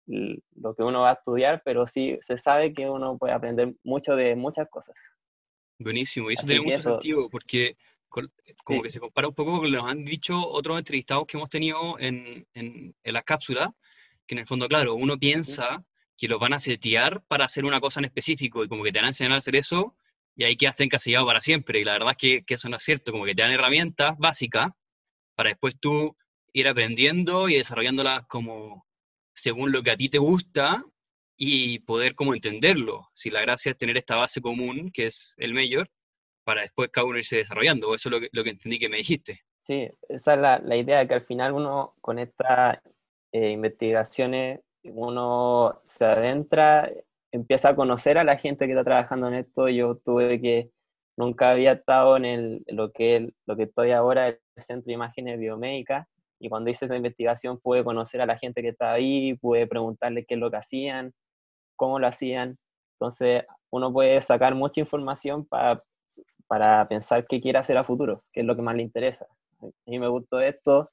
lo 0.07 0.75
que 0.75 0.83
uno 0.83 1.03
va 1.03 1.11
a 1.11 1.13
estudiar, 1.13 1.61
pero 1.63 1.87
sí 1.87 2.17
se 2.23 2.39
sabe 2.39 2.73
que 2.73 2.89
uno 2.89 3.19
puede 3.19 3.35
aprender 3.35 3.75
mucho 3.85 4.17
de 4.17 4.35
muchas 4.35 4.67
cosas. 4.71 4.97
Buenísimo, 5.79 6.31
y 6.31 6.35
eso 6.35 6.47
tiene 6.47 6.63
mucho 6.63 6.81
sentido, 6.81 7.29
porque 7.29 7.77
como 8.65 8.83
que 8.83 8.89
se 8.89 8.99
compara 8.99 9.29
un 9.29 9.35
poco 9.35 9.61
con 9.61 9.71
lo 9.71 9.77
que 9.77 9.77
nos 9.77 9.91
han 9.91 10.07
dicho 10.07 10.41
otros 10.41 10.79
entrevistados 10.79 11.27
que 11.27 11.37
hemos 11.37 11.51
tenido 11.51 11.99
en, 11.99 12.47
en, 12.55 12.95
en 13.05 13.13
las 13.13 13.25
cápsulas, 13.25 13.69
que 14.27 14.37
en 14.37 14.39
el 14.39 14.47
fondo, 14.47 14.69
claro, 14.69 14.95
uno 14.95 15.19
piensa 15.19 15.85
que 16.17 16.29
los 16.29 16.39
van 16.39 16.55
a 16.55 16.59
setear 16.59 17.23
para 17.29 17.45
hacer 17.45 17.65
una 17.65 17.81
cosa 17.81 18.01
en 18.01 18.07
específico 18.07 18.65
y 18.65 18.69
como 18.69 18.83
que 18.83 18.93
te 18.93 18.99
van 18.99 19.07
a 19.07 19.09
enseñar 19.09 19.33
a 19.33 19.37
hacer 19.37 19.57
eso 19.57 19.97
y 20.35 20.45
ahí 20.45 20.57
quedaste 20.57 20.85
encasillado 20.85 21.27
para 21.27 21.41
siempre. 21.41 21.81
Y 21.81 21.85
la 21.85 21.93
verdad 21.93 22.11
es 22.19 22.45
que, 22.45 22.55
eso 22.55 22.69
no 22.69 22.77
es 22.77 22.83
cierto, 22.83 23.13
como 23.13 23.25
que 23.25 23.35
te 23.35 23.43
dan 23.43 23.53
herramientas 23.53 24.17
básicas 24.19 24.69
para 25.35 25.51
después 25.51 25.79
tú 25.81 26.15
ir 26.53 26.69
aprendiendo 26.69 27.49
y 27.49 27.57
desarrollándolas 27.57 28.27
como 28.27 28.87
según 29.35 29.73
lo 29.73 29.83
que 29.83 29.91
a 29.91 29.97
ti 29.97 30.09
te 30.09 30.19
gusta 30.19 30.85
y 31.37 31.81
poder 31.81 32.15
como 32.15 32.35
entenderlo. 32.35 33.09
Si 33.13 33.31
la 33.31 33.43
gracia 33.43 33.73
es 33.73 33.79
tener 33.79 33.97
esta 33.99 34.17
base 34.17 34.41
común, 34.41 34.91
que 34.93 35.07
es 35.07 35.35
el 35.37 35.53
mayor, 35.53 35.91
para 36.45 36.63
después 36.63 36.91
cada 36.91 37.07
uno 37.07 37.19
irse 37.19 37.37
desarrollando. 37.37 37.95
Eso 37.95 38.09
es 38.09 38.13
lo 38.13 38.21
que, 38.21 38.29
lo 38.33 38.45
que 38.45 38.51
entendí 38.51 38.79
que 38.79 38.89
me 38.89 38.99
dijiste. 38.99 39.41
Sí, 39.59 39.89
esa 40.09 40.35
es 40.35 40.41
la, 40.41 40.59
la 40.61 40.77
idea, 40.77 41.07
que 41.07 41.15
al 41.15 41.27
final 41.27 41.53
uno 41.53 41.95
con 42.01 42.19
estas 42.19 42.79
eh, 43.33 43.51
investigaciones 43.51 44.61
uno 44.95 45.81
se 45.85 46.05
adentra, 46.05 46.91
empieza 47.33 47.71
a 47.71 47.77
conocer 47.77 48.19
a 48.19 48.25
la 48.25 48.39
gente 48.39 48.67
que 48.67 48.73
está 48.73 48.85
trabajando 48.85 49.29
en 49.29 49.35
esto. 49.35 49.69
Yo 49.69 49.97
tuve 49.97 50.41
que, 50.41 50.71
nunca 51.17 51.51
había 51.51 51.73
estado 51.73 52.17
en 52.17 52.63
lo, 52.69 52.93
que, 52.93 53.33
lo 53.47 53.57
que 53.57 53.65
estoy 53.65 53.93
ahora, 53.93 54.29
el 54.29 54.39
Centro 54.57 54.87
de 54.87 54.95
Imágenes 54.95 55.39
Biomédicas, 55.39 56.07
y 56.39 56.49
cuando 56.49 56.71
hice 56.71 56.85
esa 56.85 56.97
investigación 56.97 57.59
pude 57.59 57.83
conocer 57.83 58.21
a 58.21 58.27
la 58.27 58.39
gente 58.39 58.63
que 58.63 58.69
estaba 58.69 58.93
ahí, 58.93 59.35
pude 59.35 59.67
preguntarle 59.67 60.25
qué 60.27 60.35
es 60.35 60.41
lo 60.41 60.51
que 60.51 60.59
hacían, 60.59 61.15
cómo 61.77 61.99
lo 61.99 62.07
hacían. 62.07 62.59
Entonces, 62.95 63.45
uno 63.71 63.93
puede 63.93 64.21
sacar 64.21 64.55
mucha 64.55 64.81
información 64.81 65.47
para, 65.47 65.83
para 66.47 66.87
pensar 66.89 67.27
qué 67.27 67.41
quiere 67.41 67.59
hacer 67.59 67.77
a 67.79 67.85
futuro, 67.85 68.23
qué 68.33 68.41
es 68.41 68.47
lo 68.47 68.55
que 68.55 68.63
más 68.63 68.77
le 68.77 68.83
interesa. 68.83 69.27
A 69.63 69.91
mí 69.91 69.99
me 69.99 70.09
gustó 70.09 70.41
esto 70.41 70.91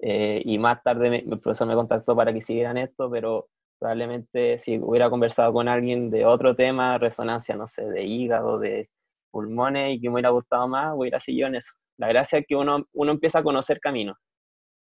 eh, 0.00 0.42
y 0.44 0.58
más 0.58 0.82
tarde 0.82 1.18
el 1.18 1.40
profesor 1.40 1.66
me 1.68 1.74
contactó 1.74 2.14
para 2.16 2.32
que 2.32 2.42
siguieran 2.42 2.78
esto, 2.78 3.10
pero 3.10 3.48
probablemente 3.78 4.58
si 4.58 4.78
hubiera 4.78 5.10
conversado 5.10 5.52
con 5.52 5.68
alguien 5.68 6.10
de 6.10 6.24
otro 6.26 6.56
tema, 6.56 6.98
resonancia, 6.98 7.56
no 7.56 7.68
sé, 7.68 7.84
de 7.88 8.04
hígado, 8.04 8.58
de 8.58 8.90
pulmones 9.30 9.96
y 9.96 10.00
que 10.00 10.08
me 10.08 10.14
hubiera 10.14 10.30
gustado 10.30 10.68
más, 10.68 10.94
hubiera 10.96 11.20
seguido 11.20 11.48
en 11.48 11.56
eso. 11.56 11.72
La 11.96 12.08
gracia 12.08 12.40
es 12.40 12.46
que 12.46 12.56
uno, 12.56 12.86
uno 12.92 13.12
empieza 13.12 13.40
a 13.40 13.42
conocer 13.42 13.80
caminos 13.80 14.16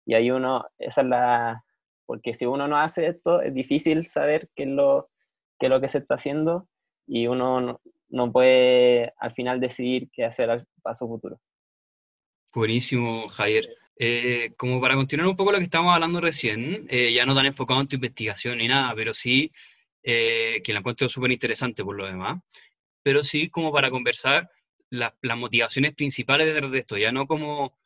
y 0.09 0.15
ahí 0.15 0.31
uno, 0.31 0.65
esa 0.79 1.03
es 1.03 1.07
la, 1.07 1.65
porque 2.07 2.35
si 2.35 2.47
uno 2.47 2.67
no 2.67 2.79
hace 2.79 3.07
esto, 3.09 3.43
es 3.43 3.53
difícil 3.53 4.07
saber 4.07 4.49
qué 4.57 4.63
es 4.63 4.71
lo, 4.71 5.11
qué 5.59 5.67
es 5.67 5.71
lo 5.71 5.81
que 5.83 5.91
se 5.91 5.99
está 5.99 6.15
haciendo 6.15 6.67
y 7.07 7.27
uno 7.27 7.81
no, 8.09 8.33
puede 8.33 9.13
al 9.19 9.35
final 9.35 9.61
decidir 9.61 10.09
qué 10.13 10.25
hacer 10.25 10.49
al 10.49 10.67
paso 10.83 11.07
futuro. 11.07 11.39
Buenísimo, 12.53 13.29
Javier. 13.29 13.69
Eh, 13.99 14.55
como 14.57 14.81
para 14.81 14.95
continuar 14.95 15.29
un 15.29 15.37
poco 15.37 15.53
lo 15.53 15.59
que 15.59 15.65
estábamos 15.65 15.95
hablando 15.95 16.21
recién, 16.21 16.87
eh, 16.91 17.13
ya 17.13 17.27
no 17.27 17.35
tan 17.35 17.47
enfocado 17.47 17.81
en 17.81 17.89
tu 17.89 17.97
investigación 17.97 18.59
ni 18.59 18.69
nada, 18.69 18.95
pero 18.95 19.13
sí, 19.15 19.53
eh, 20.03 20.61
que 20.65 20.73
la 20.73 20.79
encuentro 20.81 21.09
súper 21.09 21.33
interesante 21.33 21.85
por 21.85 21.97
lo 21.97 22.07
demás, 22.07 22.41
pero 23.03 23.25
sí 23.25 23.51
como 23.51 23.73
para 23.73 23.91
conversar 23.91 24.51
las 24.91 25.13
motivaciones 25.37 25.95
principales 25.95 26.47
detrás 26.47 26.71
de 26.71 26.79
esto, 26.79 26.97
ya 26.97 27.13
no 27.13 27.27
como 27.27 27.77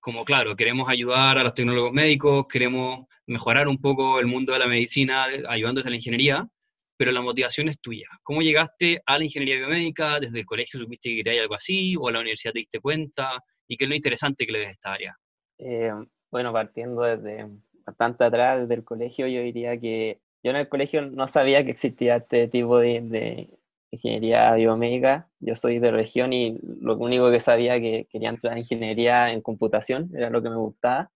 como 0.00 0.24
claro, 0.24 0.56
queremos 0.56 0.88
ayudar 0.88 1.38
a 1.38 1.44
los 1.44 1.54
tecnólogos 1.54 1.92
médicos, 1.92 2.46
queremos 2.48 3.06
mejorar 3.26 3.68
un 3.68 3.78
poco 3.80 4.18
el 4.20 4.26
mundo 4.26 4.52
de 4.52 4.58
la 4.58 4.66
medicina 4.66 5.26
ayudando 5.48 5.80
desde 5.80 5.90
la 5.90 5.96
ingeniería, 5.96 6.48
pero 6.96 7.12
la 7.12 7.22
motivación 7.22 7.68
es 7.68 7.80
tuya. 7.80 8.08
¿Cómo 8.22 8.42
llegaste 8.42 9.02
a 9.06 9.18
la 9.18 9.24
ingeniería 9.24 9.58
biomédica? 9.58 10.20
¿Desde 10.20 10.40
el 10.40 10.46
colegio 10.46 10.80
supiste 10.80 11.10
que 11.10 11.22
quería 11.22 11.42
algo 11.42 11.54
así? 11.54 11.94
¿O 11.98 12.08
a 12.08 12.12
la 12.12 12.20
universidad 12.20 12.52
te 12.52 12.60
diste 12.60 12.80
cuenta? 12.80 13.40
¿Y 13.68 13.76
qué 13.76 13.84
es 13.84 13.90
lo 13.90 13.96
interesante 13.96 14.46
que 14.46 14.52
le 14.52 14.58
ves 14.60 14.68
a 14.68 14.72
esta 14.72 14.92
área? 14.92 15.18
Eh, 15.58 15.92
bueno, 16.30 16.52
partiendo 16.52 17.02
desde 17.02 17.48
bastante 17.84 18.24
atrás, 18.24 18.62
desde 18.62 18.74
el 18.74 18.84
colegio, 18.84 19.26
yo 19.26 19.42
diría 19.42 19.78
que 19.78 20.20
yo 20.42 20.50
en 20.50 20.56
el 20.56 20.68
colegio 20.68 21.02
no 21.02 21.28
sabía 21.28 21.64
que 21.64 21.70
existía 21.70 22.16
este 22.16 22.48
tipo 22.48 22.78
de, 22.78 23.48
ingeniería 23.92 24.54
biomédica. 24.54 25.28
Yo 25.38 25.54
soy 25.54 25.78
de 25.78 25.90
región 25.90 26.32
y 26.32 26.58
lo 26.62 26.96
único 26.96 27.30
que 27.30 27.40
sabía 27.40 27.78
que 27.80 28.06
quería 28.10 28.30
entrar 28.30 28.54
en 28.54 28.60
ingeniería 28.60 29.30
en 29.30 29.42
computación, 29.42 30.10
era 30.14 30.30
lo 30.30 30.42
que 30.42 30.50
me 30.50 30.56
gustaba. 30.56 31.10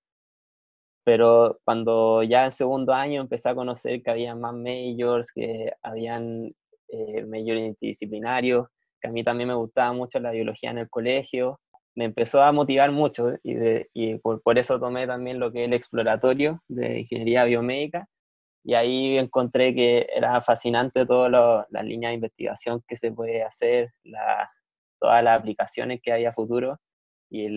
Pero 1.04 1.60
cuando 1.64 2.22
ya 2.22 2.44
en 2.44 2.52
segundo 2.52 2.92
año 2.92 3.20
empecé 3.22 3.48
a 3.48 3.54
conocer 3.54 4.02
que 4.02 4.10
había 4.10 4.34
más 4.34 4.54
majors, 4.54 5.30
que 5.32 5.72
habían 5.82 6.52
eh, 6.88 7.24
majors 7.24 7.60
interdisciplinarios, 7.60 8.68
que 9.00 9.08
a 9.08 9.12
mí 9.12 9.24
también 9.24 9.48
me 9.48 9.54
gustaba 9.54 9.92
mucho 9.92 10.18
la 10.20 10.32
biología 10.32 10.70
en 10.70 10.78
el 10.78 10.90
colegio, 10.90 11.60
me 11.96 12.04
empezó 12.04 12.42
a 12.42 12.52
motivar 12.52 12.92
mucho 12.92 13.34
y, 13.42 14.16
por, 14.18 14.58
eso 14.58 14.78
tomé 14.78 15.06
también 15.06 15.40
lo 15.40 15.50
que 15.50 15.62
es 15.62 15.66
el 15.66 15.74
exploratorio 15.74 16.62
de 16.68 17.00
ingeniería 17.00 17.44
biomédica 17.44 18.06
y 18.62 18.74
ahí 18.74 19.18
encontré 19.18 19.74
que 19.74 20.06
era 20.14 20.42
fascinante 20.42 21.06
todas 21.06 21.66
las 21.70 21.84
líneas 21.84 22.10
de 22.10 22.16
investigación 22.16 22.82
que 22.86 22.96
se 22.96 23.12
puede 23.12 23.42
hacer, 23.42 23.92
la, 24.04 24.50
todas 25.00 25.24
las 25.24 25.38
aplicaciones 25.40 26.00
que 26.02 26.12
hay 26.12 26.26
a 26.26 26.34
futuro 26.34 26.78
y 27.30 27.48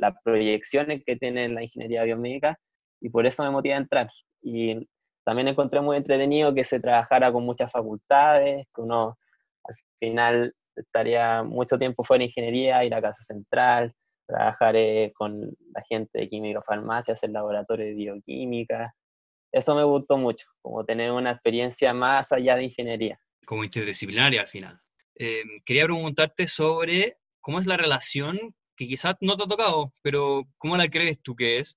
las 0.00 0.14
proyecciones 0.24 1.02
que 1.04 1.16
tiene 1.16 1.48
la 1.48 1.62
ingeniería 1.62 2.04
biomédica 2.04 2.58
y 3.00 3.10
por 3.10 3.26
eso 3.26 3.44
me 3.44 3.50
motiva 3.50 3.74
a 3.74 3.78
entrar. 3.78 4.10
Y 4.40 4.88
también 5.24 5.48
encontré 5.48 5.80
muy 5.80 5.96
entretenido 5.96 6.54
que 6.54 6.64
se 6.64 6.80
trabajara 6.80 7.30
con 7.32 7.44
muchas 7.44 7.70
facultades, 7.70 8.66
que 8.74 8.80
uno 8.80 9.18
al 9.64 9.74
final 10.00 10.54
estaría 10.76 11.42
mucho 11.42 11.78
tiempo 11.78 12.04
fuera 12.04 12.20
de 12.20 12.26
ingeniería, 12.26 12.84
ir 12.84 12.94
a 12.94 13.02
casa 13.02 13.22
central, 13.22 13.92
trabajar 14.26 14.76
eh, 14.76 15.12
con 15.14 15.40
la 15.74 15.82
gente 15.88 16.20
de 16.20 16.28
química 16.28 16.62
farmacia, 16.62 17.14
hacer 17.14 17.30
laboratorio 17.30 17.86
de 17.86 17.94
bioquímica, 17.94 18.94
eso 19.52 19.74
me 19.74 19.84
gustó 19.84 20.16
mucho, 20.16 20.46
como 20.62 20.84
tener 20.84 21.12
una 21.12 21.32
experiencia 21.32 21.92
más 21.92 22.32
allá 22.32 22.56
de 22.56 22.64
ingeniería. 22.64 23.20
Como 23.44 23.64
interdisciplinaria 23.64 24.40
al 24.40 24.48
final. 24.48 24.80
Eh, 25.18 25.42
quería 25.66 25.84
preguntarte 25.84 26.48
sobre 26.48 27.18
cómo 27.40 27.58
es 27.58 27.66
la 27.66 27.76
relación, 27.76 28.54
que 28.76 28.88
quizás 28.88 29.16
no 29.20 29.36
te 29.36 29.44
ha 29.44 29.46
tocado, 29.46 29.92
pero 30.00 30.44
¿cómo 30.56 30.76
la 30.78 30.88
crees 30.88 31.20
tú 31.20 31.36
que 31.36 31.58
es? 31.58 31.76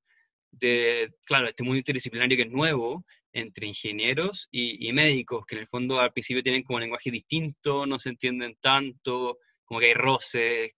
De, 0.52 1.14
claro, 1.26 1.50
este 1.50 1.64
mundo 1.64 1.78
interdisciplinario 1.78 2.38
que 2.38 2.44
es 2.44 2.50
nuevo, 2.50 3.04
entre 3.36 3.68
ingenieros 3.68 4.48
y, 4.50 4.92
médicos, 4.94 5.46
que 5.46 5.56
en 5.56 5.62
el 5.62 5.68
fondo 5.68 6.00
al 6.00 6.14
principio 6.14 6.42
tienen 6.42 6.64
como 6.64 6.80
lenguaje 6.80 7.12
distinto, 7.12 7.86
no 7.86 8.00
se 8.00 8.10
entienden 8.10 8.56
tanto, 8.62 9.38
como 9.66 9.80
que 9.80 9.88
hay 9.88 9.94
roces, 9.94 10.72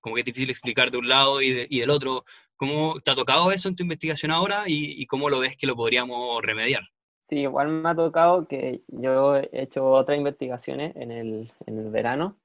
como 0.00 0.14
que 0.14 0.22
es 0.22 0.24
difícil 0.24 0.50
explicar 0.50 0.90
de 0.90 0.98
un 0.98 1.08
lado 1.08 1.42
y, 1.42 1.66
y 1.68 1.80
del 1.80 1.90
otro. 1.90 2.24
¿Cómo 2.56 2.98
te 3.00 3.12
ha 3.12 3.14
tocado 3.14 3.52
eso 3.52 3.68
en 3.68 3.76
tu 3.76 3.84
investigación 3.84 4.32
ahora 4.32 4.64
y, 4.66 5.06
cómo 5.06 5.30
lo 5.30 5.38
ves 5.38 5.56
que 5.56 5.68
lo 5.68 5.76
podríamos 5.76 6.42
remediar? 6.42 6.82
Sí, 7.20 7.40
igual 7.40 7.68
me 7.68 7.88
ha 7.88 7.94
tocado 7.94 8.48
que 8.48 8.82
yo 8.88 9.36
he 9.36 9.48
hecho 9.52 9.86
otras 9.86 10.18
investigaciones 10.18 10.96
en 10.96 11.12
el, 11.12 11.52
en 11.66 11.78
el 11.78 11.90
verano 11.90 12.36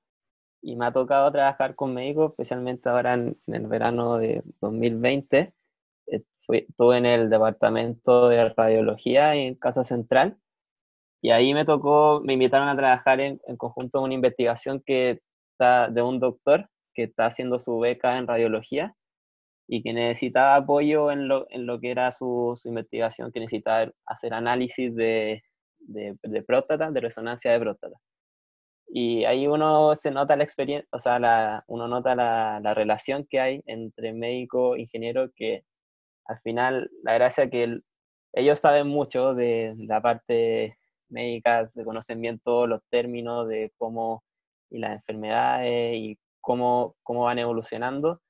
y 0.61 0.75
me 0.75 0.85
ha 0.85 0.93
tocado 0.93 1.31
trabajar 1.31 1.75
con 1.75 1.95
médicos, 1.95 2.31
especialmente 2.31 2.89
ahora 2.89 3.15
en, 3.15 3.37
el 3.47 3.65
verano 3.65 4.17
de 4.17 4.43
2020. 4.61 5.51
Estuve 6.49 6.97
en 6.97 7.05
el 7.05 7.29
departamento 7.29 8.29
de 8.29 8.49
radiología 8.49 9.35
en 9.35 9.55
Casa 9.55 9.83
Central 9.83 10.37
y 11.21 11.31
ahí 11.31 11.53
me 11.53 11.65
tocó, 11.65 12.21
me 12.23 12.33
invitaron 12.33 12.67
a 12.67 12.75
trabajar 12.75 13.21
en, 13.21 13.39
en 13.47 13.57
conjunto 13.57 13.99
con 13.99 14.05
una 14.05 14.13
investigación 14.13 14.83
que 14.85 15.21
está 15.53 15.89
de 15.89 16.01
un 16.01 16.19
doctor 16.19 16.69
que 16.93 17.03
está 17.03 17.27
haciendo 17.27 17.59
su 17.59 17.79
beca 17.79 18.17
en 18.17 18.27
radiología 18.27 18.95
y 19.67 19.81
que 19.81 19.93
necesitaba 19.93 20.55
apoyo 20.55 21.11
en 21.11 21.27
lo, 21.27 21.47
en 21.49 21.65
lo 21.65 21.79
que 21.79 21.91
era 21.91 22.11
su, 22.11 22.53
su, 22.55 22.69
investigación, 22.69 23.31
que 23.31 23.39
necesitaba 23.39 23.91
hacer 24.05 24.33
análisis 24.33 24.93
de, 24.95 25.43
de, 25.79 26.17
de, 26.21 26.43
próstata, 26.43 26.91
de 26.91 26.99
resonancia 27.01 27.51
de 27.51 27.59
próstata. 27.59 27.95
Y 28.87 29.25
ahí 29.25 29.47
uno 29.47 29.95
se 29.95 30.11
nota 30.11 30.35
la 30.35 30.43
experiencia, 30.43 30.87
o 30.91 30.99
sea, 30.99 31.19
la, 31.19 31.63
uno 31.67 31.87
nota 31.87 32.15
la, 32.15 32.59
la, 32.61 32.73
relación 32.73 33.25
que 33.27 33.39
hay 33.39 33.63
entre 33.65 34.13
médico 34.13 34.75
ingeniero, 34.75 35.31
que 35.35 35.63
al 36.25 36.39
final 36.41 36.89
la 37.03 37.13
gracia 37.13 37.45
es 37.45 37.51
que 37.51 37.79
ellos 38.33 38.59
saben 38.59 38.87
mucho 38.87 39.33
de 39.33 39.75
la 39.77 40.01
parte 40.01 40.77
médica, 41.09 41.69
se 41.69 41.83
conocen 41.83 42.21
bien 42.21 42.39
todos 42.39 42.67
los 42.67 42.81
términos 42.89 43.47
de 43.47 43.71
cómo 43.77 44.23
y 44.69 44.79
las 44.79 44.93
enfermedades 44.93 45.95
y 45.95 46.17
cómo, 46.41 46.95
cómo 47.03 47.25
van 47.25 47.39
evolucionando, 47.39 48.21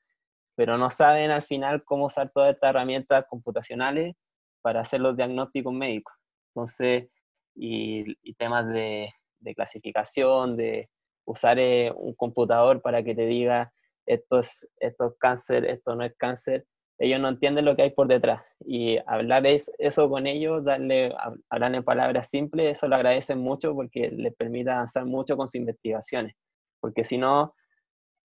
pero 0.56 0.78
no 0.78 0.90
saben 0.90 1.32
al 1.32 1.44
final 1.44 1.84
cómo 1.86 2.06
usar 2.08 2.32
todas 2.32 2.54
estas 2.54 2.72
herramientas 2.72 3.26
computacionales 3.30 4.16
para 4.62 4.82
hacer 4.82 5.00
los 5.02 5.16
diagnósticos 5.16 5.74
médicos. 5.74 6.14
Entonces, 6.50 7.10
y, 7.56 8.34
temas 8.36 8.68
de, 8.68 9.14
clasificación, 9.56 10.58
de 10.58 10.90
usar 11.26 11.60
eh, 11.60 11.92
un 11.96 12.14
computador 12.16 12.82
para 12.82 13.04
que 13.04 13.16
te 13.16 13.26
diga 13.26 13.72
esto 14.06 14.40
es, 14.40 14.68
esto 14.80 15.08
es 15.08 15.14
cáncer, 15.18 15.66
esto 15.66 15.96
no 15.96 16.04
es 16.04 16.14
cáncer, 16.18 16.66
ellos 17.04 17.20
no 17.20 17.28
entienden 17.28 17.66
lo 17.66 17.76
que 17.76 17.84
hay 17.84 17.92
por 17.92 18.08
detrás. 18.08 18.42
Y 18.66 18.98
hablar 19.06 19.46
eso 19.46 20.10
con 20.10 20.26
ellos, 20.26 20.64
darle, 20.64 21.14
hablar 21.50 21.76
en 21.76 21.84
palabras 21.84 22.30
simples, 22.30 22.78
eso 22.78 22.88
lo 22.88 22.96
agradecen 22.96 23.40
mucho 23.40 23.74
porque 23.74 24.10
les 24.10 24.34
permite 24.36 24.72
avanzar 24.72 25.06
mucho 25.06 25.36
con 25.36 25.48
sus 25.48 25.56
investigaciones. 25.56 26.34
Porque 26.80 27.04
si 27.04 27.18
no, 27.18 27.56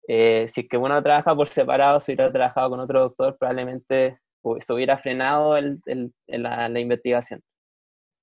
eh, 0.07 0.45
si 0.47 0.61
es 0.61 0.69
que 0.69 0.77
uno 0.77 1.01
trabaja 1.01 1.35
por 1.35 1.47
separado, 1.49 1.99
si 1.99 2.13
hubiera 2.13 2.31
trabajado 2.31 2.69
con 2.69 2.79
otro 2.79 3.01
doctor, 3.01 3.35
probablemente 3.37 4.19
se 4.59 4.73
hubiera 4.73 4.97
frenado 4.99 5.57
el, 5.57 5.81
el, 5.87 6.13
la, 6.27 6.69
la, 6.69 6.79
investigación. 6.79 7.41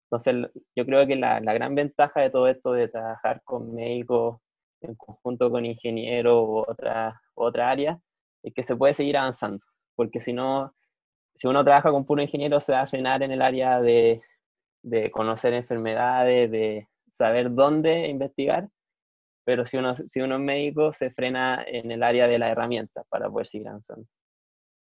Entonces, 0.06 0.50
yo 0.76 0.87
creo 0.87 1.06
que 1.06 1.16
la, 1.16 1.40
la, 1.40 1.52
gran 1.52 1.75
ventaja 1.75 2.20
de 2.20 2.30
todo 2.30 2.49
esto 2.49 2.73
de 2.73 2.88
trabajar 2.88 3.42
con 3.44 3.75
médicos 3.75 4.38
en 4.82 4.94
conjunto 4.94 5.50
con 5.50 5.66
ingenieros 5.66 6.44
u 6.46 6.58
otra, 6.58 7.20
otra 7.34 7.70
área 7.70 7.99
es 8.42 8.54
que 8.54 8.62
se 8.62 8.76
puede 8.76 8.94
seguir 8.94 9.16
avanzando, 9.16 9.64
porque 9.96 10.20
si 10.20 10.32
no, 10.32 10.74
si 11.34 11.46
uno 11.46 11.64
trabaja 11.64 11.90
con 11.90 12.04
puro 12.04 12.22
ingeniero, 12.22 12.60
se 12.60 12.72
va 12.72 12.82
a 12.82 12.86
frenar 12.86 13.22
en 13.22 13.30
el 13.32 13.42
área 13.42 13.80
de, 13.80 14.22
de 14.82 15.10
conocer 15.10 15.54
enfermedades, 15.54 16.50
de 16.50 16.88
saber 17.08 17.52
dónde 17.54 18.08
investigar, 18.08 18.68
pero 19.44 19.66
si 19.66 19.76
uno, 19.76 19.94
si 19.94 20.20
uno 20.20 20.36
es 20.36 20.40
médico, 20.40 20.92
se 20.92 21.10
frena 21.10 21.64
en 21.66 21.90
el 21.90 22.02
área 22.02 22.26
de 22.26 22.38
las 22.38 22.50
herramientas 22.50 23.06
para 23.08 23.30
poder 23.30 23.46
seguir 23.48 23.68
avanzando. 23.68 24.06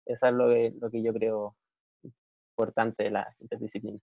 Eso 0.06 0.28
es 0.28 0.34
lo 0.34 0.50
que, 0.50 0.74
lo 0.80 0.90
que 0.90 1.02
yo 1.04 1.14
creo 1.14 1.56
importante 2.60 3.04
de 3.06 3.12
la 3.12 3.36
interdisciplina. 3.40 4.00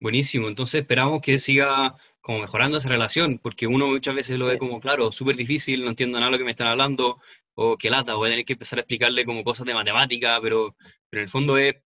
Buenísimo, 0.00 0.48
entonces 0.48 0.82
esperamos 0.82 1.20
que 1.20 1.38
siga 1.38 1.96
como 2.20 2.40
mejorando 2.40 2.78
esa 2.78 2.88
relación, 2.88 3.38
porque 3.38 3.66
uno 3.66 3.86
muchas 3.86 4.14
veces 4.14 4.38
lo 4.38 4.46
ve 4.46 4.58
como, 4.58 4.80
claro, 4.80 5.12
súper 5.12 5.36
difícil, 5.36 5.84
no 5.84 5.90
entiendo 5.90 6.18
nada 6.18 6.30
de 6.30 6.32
lo 6.32 6.38
que 6.38 6.44
me 6.44 6.50
están 6.50 6.66
hablando, 6.66 7.18
o 7.54 7.76
qué 7.78 7.88
lata, 7.88 8.14
voy 8.14 8.28
a 8.28 8.32
tener 8.32 8.44
que 8.44 8.54
empezar 8.54 8.78
a 8.78 8.82
explicarle 8.82 9.24
como 9.24 9.44
cosas 9.44 9.66
de 9.66 9.74
matemática, 9.74 10.38
pero, 10.42 10.76
pero 11.08 11.20
en 11.20 11.24
el 11.24 11.30
fondo 11.30 11.56
es 11.56 11.76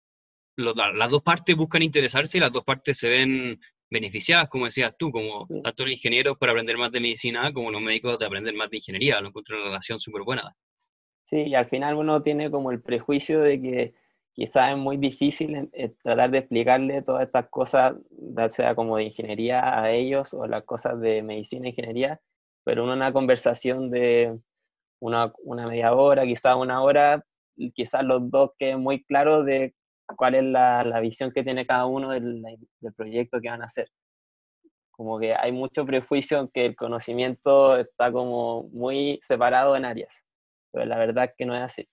las 0.57 1.11
dos 1.11 1.23
partes 1.23 1.57
buscan 1.57 1.83
interesarse 1.83 2.38
y 2.38 2.40
las 2.40 2.52
dos 2.52 2.64
partes 2.64 2.99
se 2.99 3.09
ven 3.09 3.61
beneficiadas, 3.90 4.49
como 4.49 4.67
decías 4.67 4.97
tú, 4.97 5.11
como 5.11 5.47
tanto 5.62 5.85
los 5.85 5.93
ingenieros 5.93 6.37
para 6.38 6.52
aprender 6.52 6.76
más 6.76 6.93
de 6.93 7.00
medicina 7.00 7.52
como 7.52 7.71
los 7.71 7.81
médicos 7.81 8.19
de 8.19 8.26
aprender 8.26 8.55
más 8.55 8.71
de 8.71 8.76
ingeniería. 8.76 9.21
Lo 9.21 9.29
encuentro 9.29 9.57
una 9.57 9.67
relación 9.67 9.99
súper 9.99 10.23
buena. 10.23 10.55
Sí, 11.25 11.38
y 11.38 11.55
al 11.55 11.69
final 11.69 11.97
uno 11.97 12.23
tiene 12.23 12.50
como 12.50 12.71
el 12.71 12.81
prejuicio 12.81 13.40
de 13.40 13.61
que 13.61 13.95
quizás 14.40 14.70
es 14.70 14.78
muy 14.78 14.97
difícil 14.97 15.70
tratar 16.02 16.30
de 16.30 16.38
explicarle 16.38 17.02
todas 17.02 17.25
estas 17.26 17.50
cosas, 17.50 17.94
sea 18.49 18.75
como 18.75 18.97
de 18.97 19.04
ingeniería 19.04 19.82
a 19.82 19.90
ellos 19.90 20.32
o 20.32 20.47
las 20.47 20.64
cosas 20.64 20.99
de 20.99 21.23
medicina 21.23 21.66
e 21.66 21.70
ingeniería, 21.70 22.18
pero 22.64 22.85
en 22.85 22.88
una 22.88 23.12
conversación 23.12 23.90
de 23.90 24.35
una, 24.99 25.30
una 25.42 25.66
media 25.66 25.92
hora, 25.92 26.25
quizás 26.25 26.56
una 26.56 26.82
hora, 26.82 27.23
quizás 27.75 28.02
los 28.02 28.30
dos 28.30 28.52
queden 28.59 28.80
muy 28.80 29.04
claros 29.04 29.44
de 29.44 29.75
cuál 30.16 30.35
es 30.35 30.44
la, 30.44 30.85
la, 30.85 31.00
visión 31.00 31.32
que 31.32 31.44
tiene 31.44 31.66
cada 31.66 31.85
uno 31.85 32.09
del, 32.09 32.40
del, 32.40 32.94
proyecto 32.94 33.42
que 33.42 33.50
van 33.50 33.61
a 33.61 33.66
hacer. 33.66 33.88
Como 34.90 35.18
que 35.18 35.35
hay 35.35 35.52
mucho 35.52 35.85
prejuicio 35.85 36.40
en 36.40 36.49
que 36.49 36.64
el 36.64 36.76
conocimiento 36.76 37.76
está 37.76 38.11
como 38.11 38.70
muy 38.73 39.20
separado 39.23 39.76
en 39.76 39.85
áreas, 39.85 40.25
pero 40.73 40.87
la 40.87 40.97
verdad 40.97 41.25
es 41.25 41.35
que 41.37 41.44
no 41.44 41.54
es 41.54 41.61
así. 41.62 41.87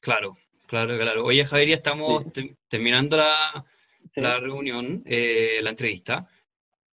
Claro, 0.00 0.34
claro, 0.68 0.96
claro. 0.96 1.24
Oye, 1.24 1.44
Javier, 1.44 1.70
ya 1.70 1.74
estamos 1.74 2.24
terminando 2.68 3.16
la, 3.16 3.64
la 4.14 4.38
reunión, 4.38 5.02
eh, 5.06 5.58
la 5.62 5.70
entrevista, 5.70 6.28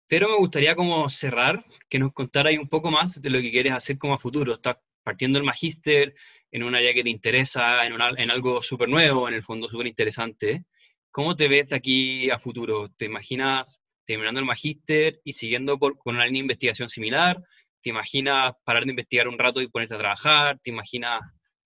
pero 0.09 0.29
me 0.29 0.37
gustaría 0.37 0.75
como 0.75 1.11
cerrar, 1.11 1.65
que 1.91 1.99
nos 1.99 2.13
contaras 2.13 2.57
un 2.57 2.69
poco 2.69 2.91
más 2.91 3.21
de 3.21 3.31
lo 3.31 3.41
que 3.43 3.51
quieres 3.51 3.73
hacer 3.73 3.99
como 3.99 4.15
a 4.15 4.19
futuro. 4.19 4.55
Estás 4.55 4.77
partiendo 5.03 5.39
el 5.39 5.45
magíster, 5.45 6.15
en 6.51 6.63
un 6.63 6.75
área 6.75 6.95
que 6.95 7.03
te 7.03 7.11
interesa, 7.11 7.85
en, 7.85 7.95
en 8.01 8.31
algo 8.31 8.63
súper 8.63 8.89
nuevo, 8.89 9.29
en 9.29 9.35
el 9.35 9.43
fondo 9.43 9.69
súper 9.69 9.89
interesante. 9.89 10.65
¿Cómo 11.11 11.35
te 11.35 11.49
ves 11.49 11.71
de 11.71 11.77
aquí 11.77 12.31
a 12.31 12.39
futuro? 12.39 12.91
¿Te 12.97 13.07
imaginas 13.07 13.83
terminando 14.05 14.39
el 14.39 14.47
magíster 14.47 15.21
y 15.25 15.33
siguiendo 15.33 15.79
por, 15.79 15.99
con 15.99 16.15
una 16.15 16.27
línea 16.27 16.39
de 16.39 16.45
investigación 16.45 16.89
similar? 16.89 17.43
¿Te 17.83 17.91
imaginas 17.91 18.53
parar 18.65 18.85
de 18.85 18.91
investigar 18.91 19.27
un 19.27 19.39
rato 19.39 19.61
y 19.61 19.69
ponerte 19.69 19.97
a 19.97 19.99
trabajar? 19.99 20.59
¿Te 20.63 20.71
imaginas, 20.71 21.21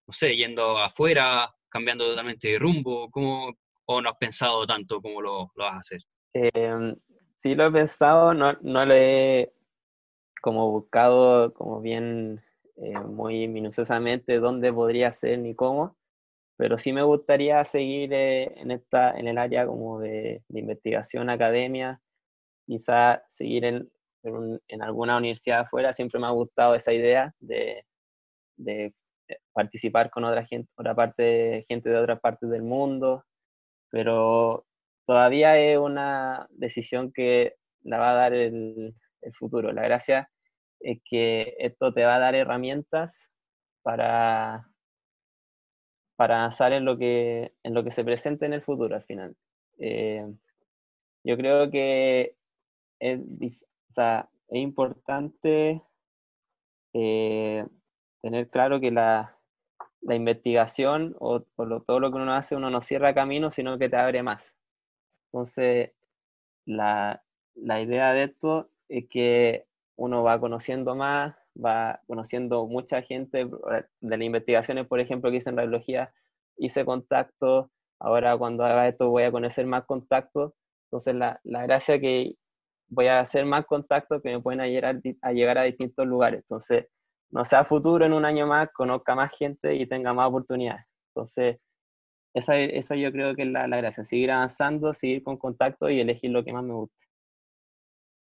no 0.06 0.12
sé, 0.12 0.34
yendo 0.34 0.78
afuera, 0.78 1.50
cambiando 1.68 2.06
totalmente 2.06 2.48
de 2.48 2.58
rumbo? 2.58 3.10
¿Cómo, 3.10 3.52
¿O 3.86 4.00
no 4.00 4.10
has 4.10 4.16
pensado 4.16 4.66
tanto 4.66 5.00
como 5.00 5.22
lo, 5.22 5.50
lo 5.54 5.64
vas 5.64 5.74
a 5.74 5.78
hacer? 5.78 6.00
Eh, 6.34 6.94
sí 7.36 7.54
lo 7.54 7.66
he 7.66 7.72
pensado, 7.72 8.34
no, 8.34 8.52
no 8.60 8.84
lo 8.84 8.94
he 8.94 9.52
como 10.40 10.70
buscado 10.70 11.52
como 11.52 11.80
bien 11.80 12.42
eh, 12.76 13.00
muy 13.00 13.48
minuciosamente 13.48 14.38
dónde 14.38 14.72
podría 14.72 15.12
ser 15.12 15.38
ni 15.38 15.54
cómo, 15.54 15.96
pero 16.56 16.78
sí 16.78 16.92
me 16.92 17.02
gustaría 17.02 17.62
seguir 17.64 18.12
eh, 18.12 18.52
en, 18.60 18.70
esta, 18.70 19.18
en 19.18 19.28
el 19.28 19.38
área 19.38 19.66
como 19.66 20.00
de, 20.00 20.42
investigación, 20.50 21.30
academia, 21.30 22.00
quizá 22.66 23.22
seguir 23.28 23.64
en, 23.64 23.90
en, 24.22 24.82
alguna 24.82 25.16
universidad 25.16 25.60
afuera, 25.60 25.92
siempre 25.92 26.20
me 26.20 26.26
ha 26.26 26.30
gustado 26.30 26.74
esa 26.74 26.92
idea 26.92 27.34
de, 27.40 27.84
de 28.56 28.92
participar 29.52 30.10
con 30.10 30.24
otra 30.24 30.44
gente, 30.46 30.70
otra 30.76 30.94
parte, 30.94 31.64
gente 31.68 31.90
de 31.90 31.98
otras 31.98 32.20
partes 32.20 32.48
del 32.50 32.62
mundo, 32.62 33.24
pero 33.90 34.66
todavía 35.06 35.58
es 35.58 35.78
una 35.78 36.46
decisión 36.50 37.12
que 37.12 37.54
la 37.82 37.98
va 37.98 38.10
a 38.10 38.14
dar 38.14 38.34
el, 38.34 38.94
el 39.22 39.34
futuro. 39.34 39.72
La 39.72 39.82
gracia 39.82 40.30
es 40.80 41.00
que 41.04 41.54
esto 41.58 41.92
te 41.92 42.04
va 42.04 42.16
a 42.16 42.20
dar 42.20 42.34
herramientas 42.34 43.30
para, 43.82 44.68
para 46.16 46.38
avanzar 46.38 46.72
en 46.72 46.84
lo, 46.84 46.98
que, 46.98 47.52
en 47.62 47.74
lo 47.74 47.84
que 47.84 47.90
se 47.92 48.04
presente 48.04 48.46
en 48.46 48.52
el 48.52 48.62
futuro 48.62 48.94
al 48.94 49.04
final. 49.04 49.36
Eh, 49.78 50.26
yo 51.24 51.36
creo 51.36 51.70
que 51.70 52.36
es, 52.98 53.20
es 53.38 54.16
importante 54.50 55.82
eh, 56.92 57.64
tener 58.22 58.48
claro 58.48 58.80
que 58.80 58.90
la, 58.90 59.38
la 60.00 60.14
investigación 60.14 61.14
o, 61.18 61.40
todo 61.40 62.00
lo 62.00 62.10
que 62.10 62.16
uno 62.16 62.34
hace, 62.34 62.56
uno 62.56 62.70
no 62.70 62.80
cierra 62.80 63.14
camino, 63.14 63.50
sino 63.50 63.78
que 63.78 63.88
te 63.88 63.96
abre 63.96 64.22
más. 64.22 64.56
Entonces, 65.26 65.92
la, 66.64 67.22
la 67.54 67.80
idea 67.80 68.12
de 68.12 68.24
esto 68.24 68.70
es 68.88 69.08
que 69.08 69.66
uno 69.96 70.22
va 70.22 70.40
conociendo 70.40 70.94
más, 70.94 71.34
va 71.56 72.00
conociendo 72.06 72.66
mucha 72.66 73.02
gente 73.02 73.46
de 74.00 74.16
las 74.16 74.20
investigaciones, 74.20 74.86
por 74.86 75.00
ejemplo, 75.00 75.30
que 75.30 75.38
hice 75.38 75.50
en 75.50 75.56
radiología, 75.56 76.12
hice 76.56 76.84
contacto, 76.84 77.70
ahora 77.98 78.36
cuando 78.38 78.64
haga 78.64 78.88
esto 78.88 79.10
voy 79.10 79.24
a 79.24 79.32
conocer 79.32 79.66
más 79.66 79.84
contactos, 79.84 80.52
entonces 80.86 81.14
la, 81.14 81.40
la 81.42 81.64
gracia 81.64 81.96
es 81.96 82.00
que 82.00 82.34
voy 82.88 83.08
a 83.08 83.20
hacer 83.20 83.44
más 83.44 83.66
contactos 83.66 84.22
que 84.22 84.30
me 84.30 84.40
pueden 84.40 84.60
ayudar 84.60 85.00
a 85.20 85.32
llegar 85.32 85.58
a 85.58 85.64
distintos 85.64 86.06
lugares, 86.06 86.40
entonces 86.42 86.86
no 87.30 87.44
sea 87.44 87.64
futuro 87.64 88.04
en 88.06 88.12
un 88.12 88.24
año 88.24 88.46
más, 88.46 88.70
conozca 88.72 89.14
más 89.14 89.30
gente 89.36 89.74
y 89.74 89.86
tenga 89.86 90.12
más 90.12 90.28
oportunidades. 90.28 90.84
Entonces, 91.14 91.58
esa, 92.34 92.58
esa 92.58 92.96
yo 92.96 93.10
creo 93.12 93.34
que 93.34 93.42
es 93.42 93.48
la, 93.48 93.66
la 93.66 93.78
gracia, 93.78 94.04
seguir 94.04 94.30
avanzando, 94.30 94.94
seguir 94.94 95.22
con 95.22 95.36
contacto 95.36 95.90
y 95.90 96.00
elegir 96.00 96.30
lo 96.30 96.44
que 96.44 96.52
más 96.52 96.64
me 96.64 96.74
gusta. 96.74 96.96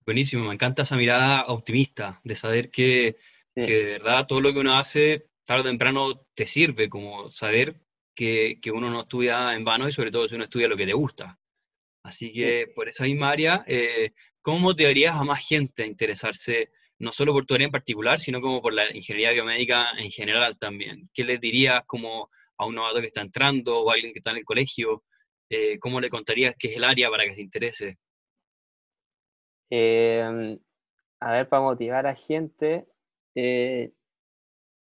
Buenísimo, 0.06 0.46
me 0.46 0.54
encanta 0.54 0.84
esa 0.84 0.96
mirada 0.96 1.46
optimista 1.48 2.22
de 2.24 2.36
saber 2.36 2.70
que, 2.70 3.18
que, 3.56 3.62
de 3.62 3.86
verdad 3.86 4.28
todo 4.28 4.40
lo 4.40 4.54
que 4.54 4.60
uno 4.60 4.78
hace 4.78 5.30
tarde 5.44 5.62
o 5.62 5.66
temprano 5.66 6.28
te 6.36 6.46
sirve, 6.46 6.90
como 6.90 7.32
saber 7.32 7.82
que, 8.14 8.60
que, 8.62 8.72
uno 8.72 8.92
no 8.92 9.02
estudia 9.02 9.56
en 9.56 9.66
vano 9.66 9.88
y 9.88 9.92
sobre 9.92 10.12
todo 10.12 10.28
si 10.28 10.36
uno 10.36 10.44
estudia 10.44 10.68
lo 10.68 10.78
que 10.78 10.86
te 10.86 10.94
gusta. 10.94 11.40
Así 12.04 12.32
que 12.32 12.72
por 12.76 12.88
esa 12.88 13.06
misma 13.06 13.32
área, 13.32 13.64
eh, 13.66 14.12
¿cómo 14.44 14.60
motivarías 14.60 15.16
a 15.16 15.24
más 15.24 15.46
gente 15.46 15.82
a 15.82 15.88
interesarse 15.88 16.70
no 17.00 17.12
solo 17.12 17.34
por 17.34 17.46
tu 17.46 17.56
área 17.56 17.66
en 17.66 17.72
particular, 17.72 18.20
sino 18.20 18.42
como 18.42 18.62
por 18.62 18.74
la 18.74 18.86
ingeniería 18.96 19.32
biomédica 19.32 19.92
en 19.98 20.10
general 20.12 20.58
también? 20.58 21.10
¿Qué 21.14 21.24
les 21.24 21.40
dirías 21.40 21.82
como 21.86 22.30
a 22.58 22.66
un 22.66 22.76
novato 22.76 23.02
que 23.02 23.08
está 23.08 23.22
entrando 23.22 23.82
o 23.82 23.90
a 23.90 23.94
alguien 23.94 24.14
que 24.14 24.20
está 24.20 24.32
en 24.32 24.38
el 24.38 24.46
colegio? 24.46 25.04
Eh, 25.50 25.78
¿Cómo 25.80 26.00
le 26.00 26.10
contarías 26.10 26.56
qué 26.58 26.70
es 26.70 26.78
el 26.78 26.84
área 26.84 27.10
para 27.10 27.26
que 27.26 27.36
se 27.36 27.42
interese? 27.42 27.98
Em, 29.70 30.58
a 31.20 31.32
ver, 31.32 31.50
para 31.50 31.64
motivar 31.64 32.08
a 32.08 32.16
gente, 32.16 32.86
eh, 33.36 33.92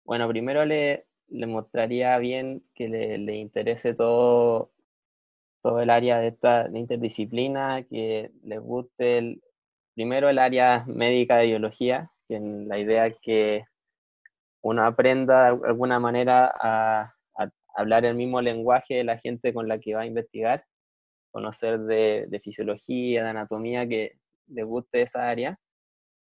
bueno, 0.03 0.27
primero 0.29 0.65
le, 0.65 1.05
le, 1.27 1.47
mostraría 1.47 2.17
bien 2.19 2.63
que 2.75 2.87
le, 2.87 3.17
le, 3.17 3.35
interese 3.35 3.93
todo, 3.93 4.71
todo 5.61 5.81
el 5.81 5.89
área 5.89 6.19
de, 6.19 6.27
esta, 6.29 6.69
interdisciplina, 6.73 7.83
que 7.83 8.31
les 8.43 8.59
guste 8.59 9.17
el, 9.17 9.41
primero 9.95 10.29
el 10.29 10.37
área 10.39 10.83
médica 10.87 11.37
de 11.37 11.47
biología, 11.47 12.11
que 12.27 12.39
la 12.39 12.77
idea 12.77 13.11
que 13.21 13.63
uno 14.61 14.85
aprenda 14.85 15.55
de 15.55 15.67
alguna 15.67 15.99
manera 15.99 16.53
a, 16.59 17.11
hablar 17.77 18.05
el 18.05 18.15
mismo 18.15 18.39
lenguaje 18.39 18.95
de 18.95 19.03
la 19.03 19.17
gente 19.17 19.53
con 19.53 19.67
la 19.67 19.79
que 19.79 19.95
va 19.95 20.01
a 20.01 20.05
investigar, 20.05 20.63
conocer 21.31 21.77
de, 21.79 22.25
de 22.29 22.39
fisiología, 22.39 23.21
de 23.23 23.29
anatomía, 23.29 23.85
que 23.85 24.13
le 24.47 24.63
guste 24.63 25.01
esa 25.01 25.29
área. 25.29 25.59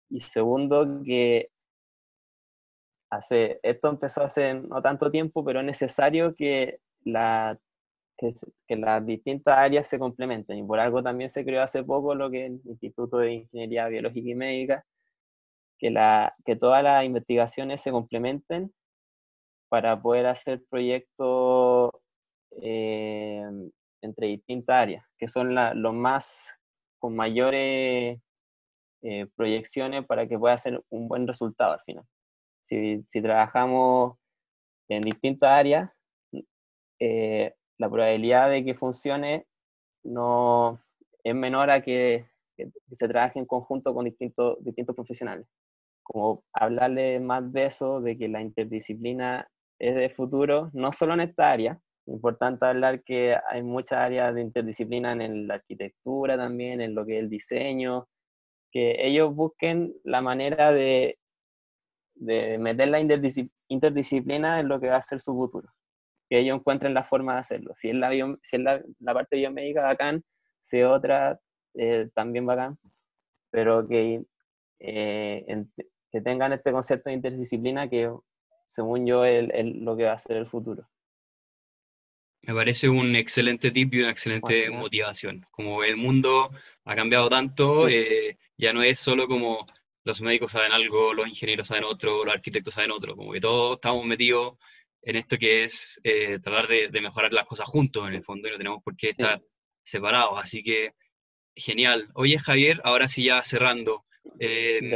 Y 0.08 0.20
segundo, 0.20 1.02
que 1.04 1.48
hace, 3.10 3.58
esto 3.64 3.88
empezó 3.88 4.22
hace 4.22 4.54
no 4.54 4.80
tanto 4.80 5.10
tiempo, 5.10 5.44
pero 5.44 5.58
es 5.58 5.66
necesario 5.66 6.36
que, 6.36 6.78
la, 7.04 7.58
que, 8.66 8.76
las 8.76 9.04
distintas 9.04 9.58
áreas 9.58 9.88
se 9.88 9.98
complementen. 9.98 10.58
Y 10.58 10.62
por 10.62 10.78
algo 10.80 11.02
también 11.02 11.30
se 11.30 11.44
creó 11.44 11.62
hace 11.62 11.82
poco 11.82 12.14
lo 12.14 12.30
que 12.30 12.46
es 12.46 12.52
el 12.52 12.60
Instituto 12.64 13.18
de 13.18 13.32
Ingeniería 13.34 13.88
Biológica 13.88 14.30
y 14.30 14.34
Médica, 14.34 14.84
que, 15.78 15.90
la, 15.90 16.34
que 16.44 16.56
todas 16.56 16.82
las 16.82 17.04
investigaciones 17.04 17.82
se 17.82 17.90
complementen 17.90 18.72
para 19.68 20.00
poder 20.00 20.26
hacer 20.26 20.62
proyectos 20.68 21.90
eh, 22.60 23.42
entre 24.02 24.26
distintas 24.28 24.82
áreas, 24.82 25.04
que 25.18 25.28
son 25.28 25.54
los 25.54 25.94
más 25.94 26.54
con 26.98 27.16
mayores 27.16 28.20
eh, 29.02 29.26
proyecciones 29.34 30.06
para 30.06 30.28
que 30.28 30.38
pueda 30.38 30.56
ser 30.58 30.80
un 30.90 31.08
buen 31.08 31.26
resultado 31.26 31.72
al 31.72 31.80
final. 31.80 32.04
Si, 32.62 33.02
si 33.08 33.20
trabajamos 33.20 34.16
en 34.88 35.02
distintas 35.02 35.50
áreas, 35.50 35.90
eh, 37.00 37.54
la 37.82 37.90
probabilidad 37.90 38.50
de 38.50 38.64
que 38.64 38.74
funcione 38.74 39.46
no 40.04 40.80
es 41.24 41.34
menor 41.34 41.70
a 41.70 41.82
que, 41.82 42.26
que, 42.56 42.70
se 42.92 43.08
trabaje 43.08 43.38
en 43.38 43.46
conjunto 43.46 43.94
con 43.94 44.04
distintos, 44.06 44.56
distintos 44.64 44.96
profesionales. 44.96 45.46
Como 46.02 46.44
hablarle 46.52 47.20
más 47.20 47.52
de 47.52 47.66
eso, 47.66 48.00
de 48.00 48.16
que 48.18 48.28
la 48.28 48.40
interdisciplina 48.40 49.48
es 49.78 49.94
de 49.94 50.10
futuro, 50.10 50.70
no 50.72 50.92
solo 50.92 51.14
en 51.14 51.20
esta 51.20 51.52
área, 51.52 51.80
Importante 52.06 52.66
hablar 52.66 53.02
que 53.04 53.36
hay 53.48 53.62
muchas 53.62 53.98
áreas 53.98 54.34
de 54.34 54.42
interdisciplina 54.42 55.12
en 55.12 55.46
la 55.46 55.54
arquitectura 55.54 56.36
también, 56.36 56.80
en 56.80 56.94
lo 56.94 57.06
que 57.06 57.18
es 57.18 57.22
el 57.22 57.30
diseño, 57.30 58.08
que 58.72 59.06
ellos 59.06 59.34
busquen 59.34 59.94
la 60.02 60.20
manera 60.20 60.72
de, 60.72 61.18
de 62.16 62.58
meter 62.58 62.88
la 62.88 63.00
interdisciplina 63.68 64.58
en 64.58 64.68
lo 64.68 64.80
que 64.80 64.88
va 64.88 64.96
a 64.96 65.02
ser 65.02 65.20
su 65.20 65.32
futuro. 65.32 65.68
Que 66.32 66.38
ellos 66.38 66.56
encuentren 66.58 66.94
la 66.94 67.04
forma 67.04 67.34
de 67.34 67.40
hacerlo. 67.40 67.74
Si 67.76 67.90
es 67.90 67.94
la, 67.94 68.10
si 68.42 68.56
es 68.56 68.62
la, 68.62 68.82
la, 69.00 69.12
parte 69.12 69.36
biomédica, 69.36 69.82
bacán, 69.82 70.24
si 70.62 70.78
es 70.78 70.86
otra, 70.86 71.38
eh, 71.74 72.08
también 72.14 72.46
bacán, 72.46 72.78
pero 73.50 73.86
que, 73.86 74.22
eh, 74.78 75.64
que 76.10 76.20
tengan 76.22 76.54
este 76.54 76.72
concepto 76.72 77.10
de 77.10 77.16
interdisciplina 77.16 77.90
que, 77.90 78.10
según 78.64 79.06
yo, 79.06 79.26
es 79.26 79.46
lo 79.74 79.94
que 79.94 80.04
va 80.04 80.14
a 80.14 80.18
ser 80.18 80.38
el 80.38 80.46
futuro. 80.46 80.88
Me 82.40 82.54
parece 82.54 82.88
un 82.88 83.14
excelente 83.14 83.70
tip 83.70 83.92
y 83.92 84.00
una 84.00 84.08
excelente 84.08 84.70
motivación. 84.70 85.44
Como 85.50 85.84
el 85.84 85.98
mundo 85.98 86.50
ha 86.86 86.96
cambiado 86.96 87.28
tanto, 87.28 87.88
eh, 87.88 88.38
ya 88.56 88.72
no 88.72 88.82
es 88.82 88.98
solo 88.98 89.28
como 89.28 89.66
los 90.04 90.22
médicos 90.22 90.52
saben 90.52 90.72
algo, 90.72 91.12
los 91.12 91.28
ingenieros 91.28 91.68
saben 91.68 91.84
otro, 91.84 92.24
los 92.24 92.34
arquitectos 92.34 92.72
saben 92.72 92.90
otro, 92.90 93.16
como 93.16 93.32
que 93.32 93.40
todos 93.40 93.74
estamos 93.74 94.06
metidos 94.06 94.54
en 95.02 95.16
esto 95.16 95.36
que 95.36 95.64
es 95.64 96.00
eh, 96.04 96.38
tratar 96.38 96.68
de, 96.68 97.00
mejorar 97.00 97.32
las 97.32 97.46
cosas 97.46 97.68
juntos 97.68 98.06
en 98.08 98.14
el 98.14 98.24
fondo 98.24 98.48
y 98.48 98.52
no 98.52 98.58
tenemos 98.58 98.82
por 98.82 98.96
qué 98.96 99.10
estar 99.10 99.42
separados. 99.82 100.40
Así 100.42 100.62
que 100.62 100.94
genial. 101.54 102.08
Oye 102.14 102.38
Javier, 102.38 102.80
ahora 102.84 103.08
sí 103.08 103.24
ya 103.24 103.42
cerrando. 103.42 104.04
Em, 104.38 104.92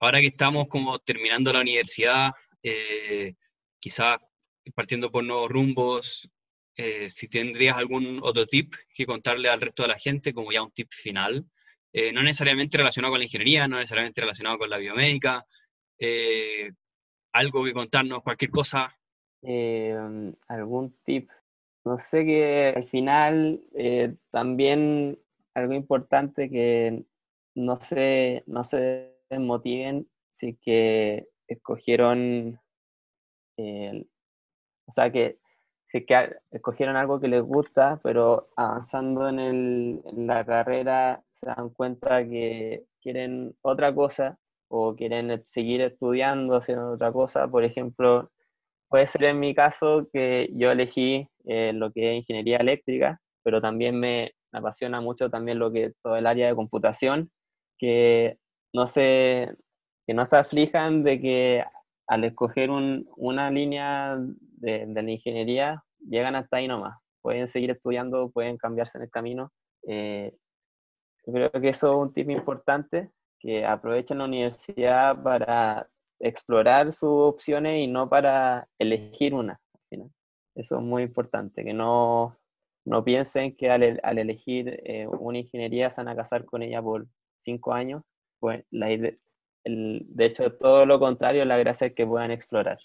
ahora 0.00 0.20
que 0.20 0.28
estamos 0.28 0.68
como 0.68 0.98
terminando 1.00 1.52
la 1.52 1.60
universidad, 1.60 2.30
eh, 2.62 3.34
quizás 3.78 4.18
partiendo 4.74 5.10
por 5.10 5.24
nuevos 5.24 5.50
rumbos, 5.50 6.30
eh, 6.76 7.10
si 7.10 7.28
tendrías 7.28 7.76
algún 7.76 8.20
otro 8.22 8.46
tip 8.46 8.74
que 8.94 9.04
contarle 9.06 9.48
al 9.48 9.60
resto 9.60 9.82
de 9.82 9.88
la 9.88 9.98
gente, 9.98 10.32
como 10.32 10.52
ya 10.52 10.62
un 10.62 10.70
tip 10.70 10.88
final, 10.92 11.44
eh, 11.92 12.12
no 12.12 12.22
necesariamente 12.22 12.78
relacionado 12.78 13.12
con 13.12 13.18
la 13.18 13.26
ingeniería, 13.26 13.66
no 13.66 13.76
necesariamente 13.76 14.20
relacionado 14.20 14.58
con 14.58 14.70
la 14.70 14.78
biomédica, 14.78 15.44
eh, 15.98 16.70
algo 17.32 17.64
que 17.64 17.72
contarnos, 17.72 18.22
cualquier 18.22 18.50
cosa. 18.50 18.96
Algún 19.42 20.94
tip. 21.04 21.30
No 21.84 21.98
sé 21.98 22.24
que 22.24 22.74
al 22.76 22.88
final 22.88 23.62
también 24.30 25.18
algo 25.54 25.72
importante 25.72 26.50
que 26.50 27.04
no 27.54 27.80
se, 27.80 28.44
no 28.46 28.64
se 28.64 29.16
motiven 29.30 30.08
si 30.28 30.56
que 30.56 31.28
escogieron, 31.48 32.60
o 33.56 34.92
sea, 34.92 35.10
que 35.10 35.38
si 35.90 36.04
que 36.06 36.36
escogieron 36.52 36.96
algo 36.96 37.20
que 37.20 37.26
les 37.26 37.42
gusta, 37.42 37.98
pero 38.04 38.48
avanzando 38.54 39.28
en, 39.28 39.40
el, 39.40 40.00
en 40.04 40.26
la 40.28 40.44
carrera 40.44 41.24
se 41.32 41.46
dan 41.46 41.70
cuenta 41.70 42.24
que 42.24 42.84
quieren 43.00 43.56
otra 43.62 43.92
cosa 43.92 44.38
o 44.68 44.94
quieren 44.94 45.42
seguir 45.46 45.80
estudiando, 45.80 46.54
haciendo 46.56 46.92
otra 46.92 47.10
cosa. 47.12 47.48
Por 47.48 47.64
ejemplo, 47.64 48.30
puede 48.90 49.06
ser 49.06 49.24
en 49.24 49.40
mi 49.40 49.54
caso 49.54 50.08
que 50.12 50.50
yo 50.52 50.70
elegí 50.72 51.26
eh, 51.46 51.72
lo 51.72 51.92
que 51.92 52.10
es 52.10 52.16
ingeniería 52.18 52.58
eléctrica, 52.58 53.20
pero 53.42 53.62
también 53.62 53.98
me 53.98 54.32
apasiona 54.52 55.00
mucho 55.00 55.30
también 55.30 55.60
lo 55.60 55.70
que 55.70 55.92
todo 56.02 56.16
el 56.16 56.26
área 56.26 56.48
de 56.48 56.56
computación, 56.56 57.30
que 57.78 58.36
no 58.74 58.88
se, 58.88 59.54
que 60.06 60.12
no 60.12 60.26
se 60.26 60.36
aflijan 60.36 61.04
de 61.04 61.20
que 61.20 61.64
al 62.08 62.24
escoger 62.24 62.70
un, 62.70 63.08
una 63.16 63.48
línea 63.50 64.18
de, 64.18 64.86
la 64.86 65.10
ingeniería, 65.10 65.84
llegan 66.00 66.34
hasta 66.34 66.56
ahí 66.56 66.66
nomás. 66.66 66.98
Pueden 67.22 67.46
seguir 67.46 67.70
estudiando, 67.70 68.30
pueden 68.32 68.56
cambiarse 68.56 68.98
en 68.98 69.04
el 69.04 69.10
camino. 69.10 69.52
Eh, 69.86 70.34
yo 71.24 71.32
creo 71.32 71.50
que 71.52 71.68
eso 71.68 71.92
es 71.92 72.08
un 72.08 72.12
tip 72.12 72.28
importante, 72.28 73.10
que 73.38 73.64
aprovechen 73.64 74.18
la 74.18 74.24
universidad 74.24 75.22
para 75.22 75.88
explorar 76.20 76.92
sus 76.92 77.10
opciones 77.10 77.80
y 77.80 77.86
no 77.86 78.08
para 78.08 78.68
elegir 78.78 79.34
una. 79.34 79.60
Eso 80.54 80.76
es 80.76 80.82
muy 80.82 81.02
importante, 81.04 81.64
que 81.64 81.72
no, 81.72 82.36
no 82.84 83.04
piensen 83.04 83.56
que 83.56 83.70
al, 83.70 84.00
al 84.02 84.18
elegir 84.18 84.80
eh, 84.84 85.06
una 85.06 85.38
ingeniería 85.38 85.90
se 85.90 86.00
van 86.02 86.08
a 86.08 86.16
casar 86.16 86.44
con 86.44 86.62
ella 86.62 86.82
por 86.82 87.06
cinco 87.38 87.72
años. 87.72 88.02
Pues 88.38 88.64
la 88.70 88.92
idea, 88.92 89.12
de 89.64 90.24
hecho, 90.24 90.52
todo 90.52 90.86
lo 90.86 90.98
contrario, 90.98 91.44
la 91.44 91.58
gracia 91.58 91.88
es 91.88 91.94
que 91.94 92.06
puedan 92.06 92.30
explorar. 92.30 92.78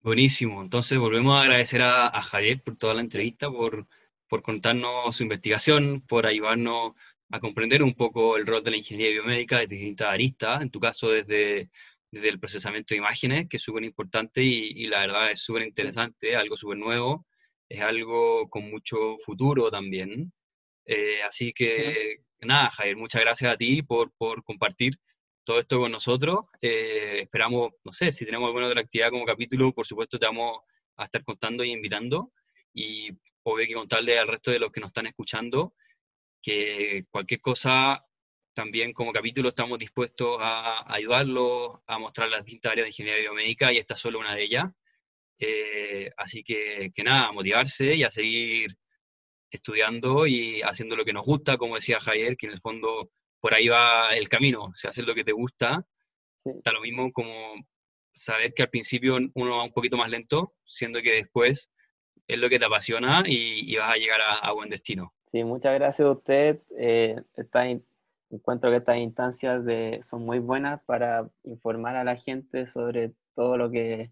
Buenísimo. 0.00 0.62
Entonces, 0.62 0.98
volvemos 0.98 1.38
a 1.38 1.42
agradecer 1.42 1.82
a, 1.82 2.10
Javier 2.22 2.60
por 2.62 2.76
toda 2.76 2.94
la 2.94 3.02
entrevista, 3.02 3.50
por, 3.50 3.86
por, 4.28 4.42
contarnos 4.42 5.14
su 5.14 5.22
investigación, 5.22 6.00
por 6.00 6.26
ayudarnos 6.26 6.92
a 7.32 7.40
comprender 7.40 7.82
un 7.82 7.94
poco 7.94 8.36
el 8.36 8.46
rol 8.46 8.62
de 8.62 8.70
la 8.70 8.76
ingeniería 8.76 9.14
biomédica 9.14 9.58
desde 9.58 9.76
distintas 9.76 10.08
aristas, 10.08 10.60
en 10.60 10.70
tu 10.70 10.78
caso 10.78 11.10
desde, 11.10 11.70
desde 12.10 12.28
el 12.28 12.38
procesamiento 12.38 12.94
de 12.94 12.98
imágenes, 12.98 13.48
que 13.48 13.56
es 13.56 13.62
súper 13.62 13.84
importante 13.84 14.42
y, 14.42 14.86
la 14.86 15.00
verdad 15.00 15.30
es 15.30 15.40
súper 15.40 15.62
interesante, 15.62 16.36
algo 16.36 16.58
súper 16.58 16.76
nuevo, 16.76 17.26
es 17.70 17.80
algo 17.80 18.48
con 18.50 18.70
mucho 18.70 19.16
futuro 19.24 19.70
también. 19.70 20.30
Eh, 20.84 21.22
así 21.26 21.52
que 21.54 22.18
nada, 22.42 22.70
Javier, 22.70 22.96
muchas 22.96 23.22
gracias 23.22 23.54
a 23.54 23.56
ti 23.56 23.82
por, 23.82 24.12
por 24.18 24.44
compartir 24.44 24.96
todo 25.42 25.58
esto 25.58 25.78
con 25.80 25.90
nosotros. 25.90 26.40
Eh, 26.60 27.20
esperamos, 27.22 27.70
no 27.82 27.92
sé, 27.92 28.12
si 28.12 28.26
tenemos 28.26 28.48
alguna 28.48 28.66
otra 28.66 28.82
actividad 28.82 29.10
como 29.10 29.24
capítulo, 29.24 29.72
por 29.72 29.86
supuesto 29.86 30.18
te 30.18 30.26
vamos 30.26 30.60
a 30.96 31.04
estar 31.04 31.24
contando 31.24 31.64
y 31.64 31.70
invitando. 31.70 32.30
Y 32.74 33.08
obvio 33.44 33.66
que 33.66 33.74
contarle 33.74 34.18
al 34.18 34.28
resto 34.28 34.50
de 34.50 34.58
los 34.58 34.70
que 34.70 34.80
nos 34.80 34.88
están 34.88 35.06
escuchando 35.06 35.74
que 36.42 37.06
cualquier 37.10 37.40
cosa, 37.40 38.04
también 38.54 38.92
como 38.92 39.12
capítulo 39.12 39.50
estamos 39.50 39.78
dispuestos 39.78 40.38
a 40.40 40.92
ayudarlos, 40.92 41.80
a 41.86 41.98
mostrar 41.98 42.28
las 42.30 42.44
distintas 42.44 42.72
áreas 42.72 42.86
de 42.86 42.90
ingeniería 42.90 43.22
biomédica 43.22 43.72
y 43.72 43.78
esta 43.78 43.94
es 43.94 44.00
solo 44.00 44.18
una 44.18 44.34
de 44.34 44.42
ellas. 44.42 44.64
Eh, 45.38 46.10
así 46.16 46.42
que, 46.44 46.92
que 46.94 47.04
nada, 47.04 47.32
motivarse 47.32 47.94
y 47.94 48.04
a 48.04 48.10
seguir 48.10 48.76
estudiando 49.50 50.26
y 50.26 50.62
haciendo 50.62 50.96
lo 50.96 51.04
que 51.04 51.12
nos 51.12 51.24
gusta, 51.24 51.56
como 51.58 51.76
decía 51.76 52.00
Javier, 52.00 52.36
que 52.36 52.46
en 52.46 52.52
el 52.54 52.60
fondo 52.60 53.10
por 53.40 53.54
ahí 53.54 53.68
va 53.68 54.14
el 54.14 54.28
camino, 54.28 54.64
o 54.64 54.74
sea, 54.74 54.90
hacer 54.90 55.04
lo 55.04 55.14
que 55.14 55.24
te 55.24 55.32
gusta. 55.32 55.86
Está 56.44 56.72
lo 56.72 56.80
mismo 56.80 57.12
como 57.12 57.54
saber 58.12 58.54
que 58.54 58.62
al 58.62 58.70
principio 58.70 59.18
uno 59.34 59.56
va 59.56 59.64
un 59.64 59.72
poquito 59.72 59.96
más 59.96 60.10
lento, 60.10 60.54
siendo 60.64 61.02
que 61.02 61.12
después 61.14 61.70
es 62.28 62.38
lo 62.38 62.48
que 62.48 62.58
te 62.58 62.64
apasiona 62.64 63.22
y, 63.26 63.74
vas 63.76 63.90
a 63.90 63.96
llegar 63.96 64.20
a, 64.20 64.52
buen 64.52 64.70
destino. 64.70 65.14
Sí, 65.32 65.44
muchas 65.44 65.74
gracias 65.74 66.06
a 66.06 66.12
usted. 66.12 66.60
Eh, 66.78 67.20
encuentro 68.30 68.70
que 68.70 68.76
estas 68.76 68.98
instancias 68.98 69.64
de, 69.64 70.00
son 70.02 70.24
muy 70.24 70.38
buenas 70.38 70.82
para 70.84 71.28
informar 71.44 71.96
a 71.96 72.04
la 72.04 72.16
gente 72.16 72.66
sobre 72.66 73.12
todo 73.34 73.56
lo 73.56 73.70
que 73.70 74.10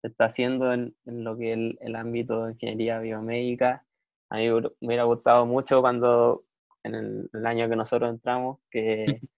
se 0.00 0.08
está 0.08 0.26
haciendo 0.26 0.72
en, 0.72 0.94
lo 1.04 1.36
que 1.36 1.52
es 1.52 1.58
el, 1.58 1.78
el 1.80 1.96
ámbito 1.96 2.46
de 2.46 2.52
ingeniería 2.52 2.98
biomédica 3.00 3.84
a 4.32 4.38
mí 4.38 4.48
me 4.48 4.70
hubiera 4.80 5.04
gustado 5.04 5.44
mucho 5.44 5.82
cuando 5.82 6.44
en 6.84 7.28
el, 7.34 7.46
año 7.46 7.68
que 7.68 7.76
nosotros 7.76 8.08
entramos, 8.10 8.60
que 8.70 9.04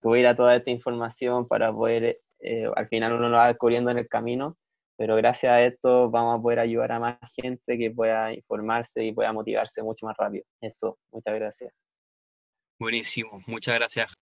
tuviera 0.00 0.34
toda 0.34 0.56
esta 0.56 0.70
información 0.70 1.46
para 1.46 1.70
poder, 1.70 2.22
eh, 2.40 2.66
al 2.74 2.88
final 2.88 3.12
uno 3.12 3.28
lo 3.28 3.36
va 3.36 3.48
descubriendo 3.48 3.90
en 3.90 3.98
el 3.98 4.08
camino, 4.08 4.56
pero 4.96 5.16
gracias 5.16 5.52
a 5.52 5.62
esto 5.64 6.10
vamos 6.10 6.38
a 6.38 6.42
poder 6.42 6.60
ayudar 6.60 6.92
a 6.92 7.00
más 7.00 7.18
gente 7.34 7.78
que 7.78 7.90
pueda 7.90 8.32
informarse 8.32 9.04
y 9.04 9.12
pueda 9.12 9.32
motivarse 9.32 9.82
mucho 9.82 10.06
más 10.06 10.16
rápido. 10.16 10.44
Eso, 10.60 10.98
muchas 11.10 11.34
gracias. 11.34 11.72
Buenísimo, 12.78 13.42
muchas 13.46 13.74
gracias. 13.74 14.14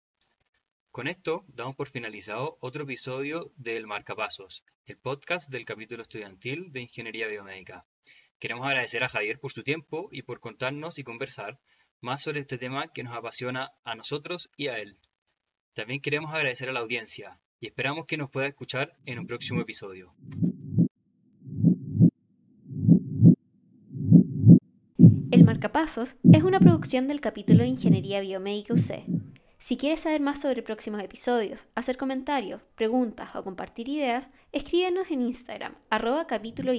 Con 0.90 1.06
esto 1.06 1.44
damos 1.46 1.76
por 1.76 1.88
finalizado 1.88 2.58
otro 2.60 2.82
episodio 2.82 3.52
del 3.56 3.86
Marcapasos, 3.86 4.64
el 4.86 4.98
podcast 4.98 5.48
del 5.48 5.64
capítulo 5.64 6.02
estudiantil 6.02 6.72
de 6.72 6.80
Ingeniería 6.80 7.28
Biomédica. 7.28 7.86
Queremos 8.40 8.66
agradecer 8.66 9.04
a 9.04 9.08
Javier 9.08 9.38
por 9.38 9.52
su 9.52 9.62
tiempo 9.62 10.08
y 10.10 10.22
por 10.22 10.40
contarnos 10.40 10.98
y 10.98 11.04
conversar 11.04 11.60
más 12.00 12.22
sobre 12.22 12.40
este 12.40 12.58
tema 12.58 12.88
que 12.88 13.02
nos 13.02 13.16
apasiona 13.16 13.70
a 13.84 13.94
nosotros 13.94 14.50
y 14.56 14.68
a 14.68 14.78
él. 14.78 14.98
También 15.74 16.00
queremos 16.00 16.34
agradecer 16.34 16.68
a 16.68 16.72
la 16.72 16.80
audiencia 16.80 17.38
y 17.60 17.66
esperamos 17.66 18.06
que 18.06 18.16
nos 18.16 18.30
pueda 18.30 18.48
escuchar 18.48 18.96
en 19.04 19.18
un 19.18 19.26
próximo 19.26 19.60
episodio. 19.60 20.14
Marcapasos 25.60 26.16
es 26.32 26.42
una 26.42 26.58
producción 26.58 27.06
del 27.06 27.20
capítulo 27.20 27.64
de 27.64 27.68
Ingeniería 27.68 28.22
Biomédica 28.22 28.72
UC. 28.72 29.04
Si 29.58 29.76
quieres 29.76 30.00
saber 30.00 30.22
más 30.22 30.40
sobre 30.40 30.62
próximos 30.62 31.02
episodios, 31.02 31.66
hacer 31.74 31.98
comentarios, 31.98 32.62
preguntas 32.76 33.36
o 33.36 33.44
compartir 33.44 33.90
ideas, 33.90 34.26
escríbenos 34.52 35.10
en 35.10 35.20
Instagram, 35.20 35.74
arroba 35.90 36.26
capítulo 36.26 36.72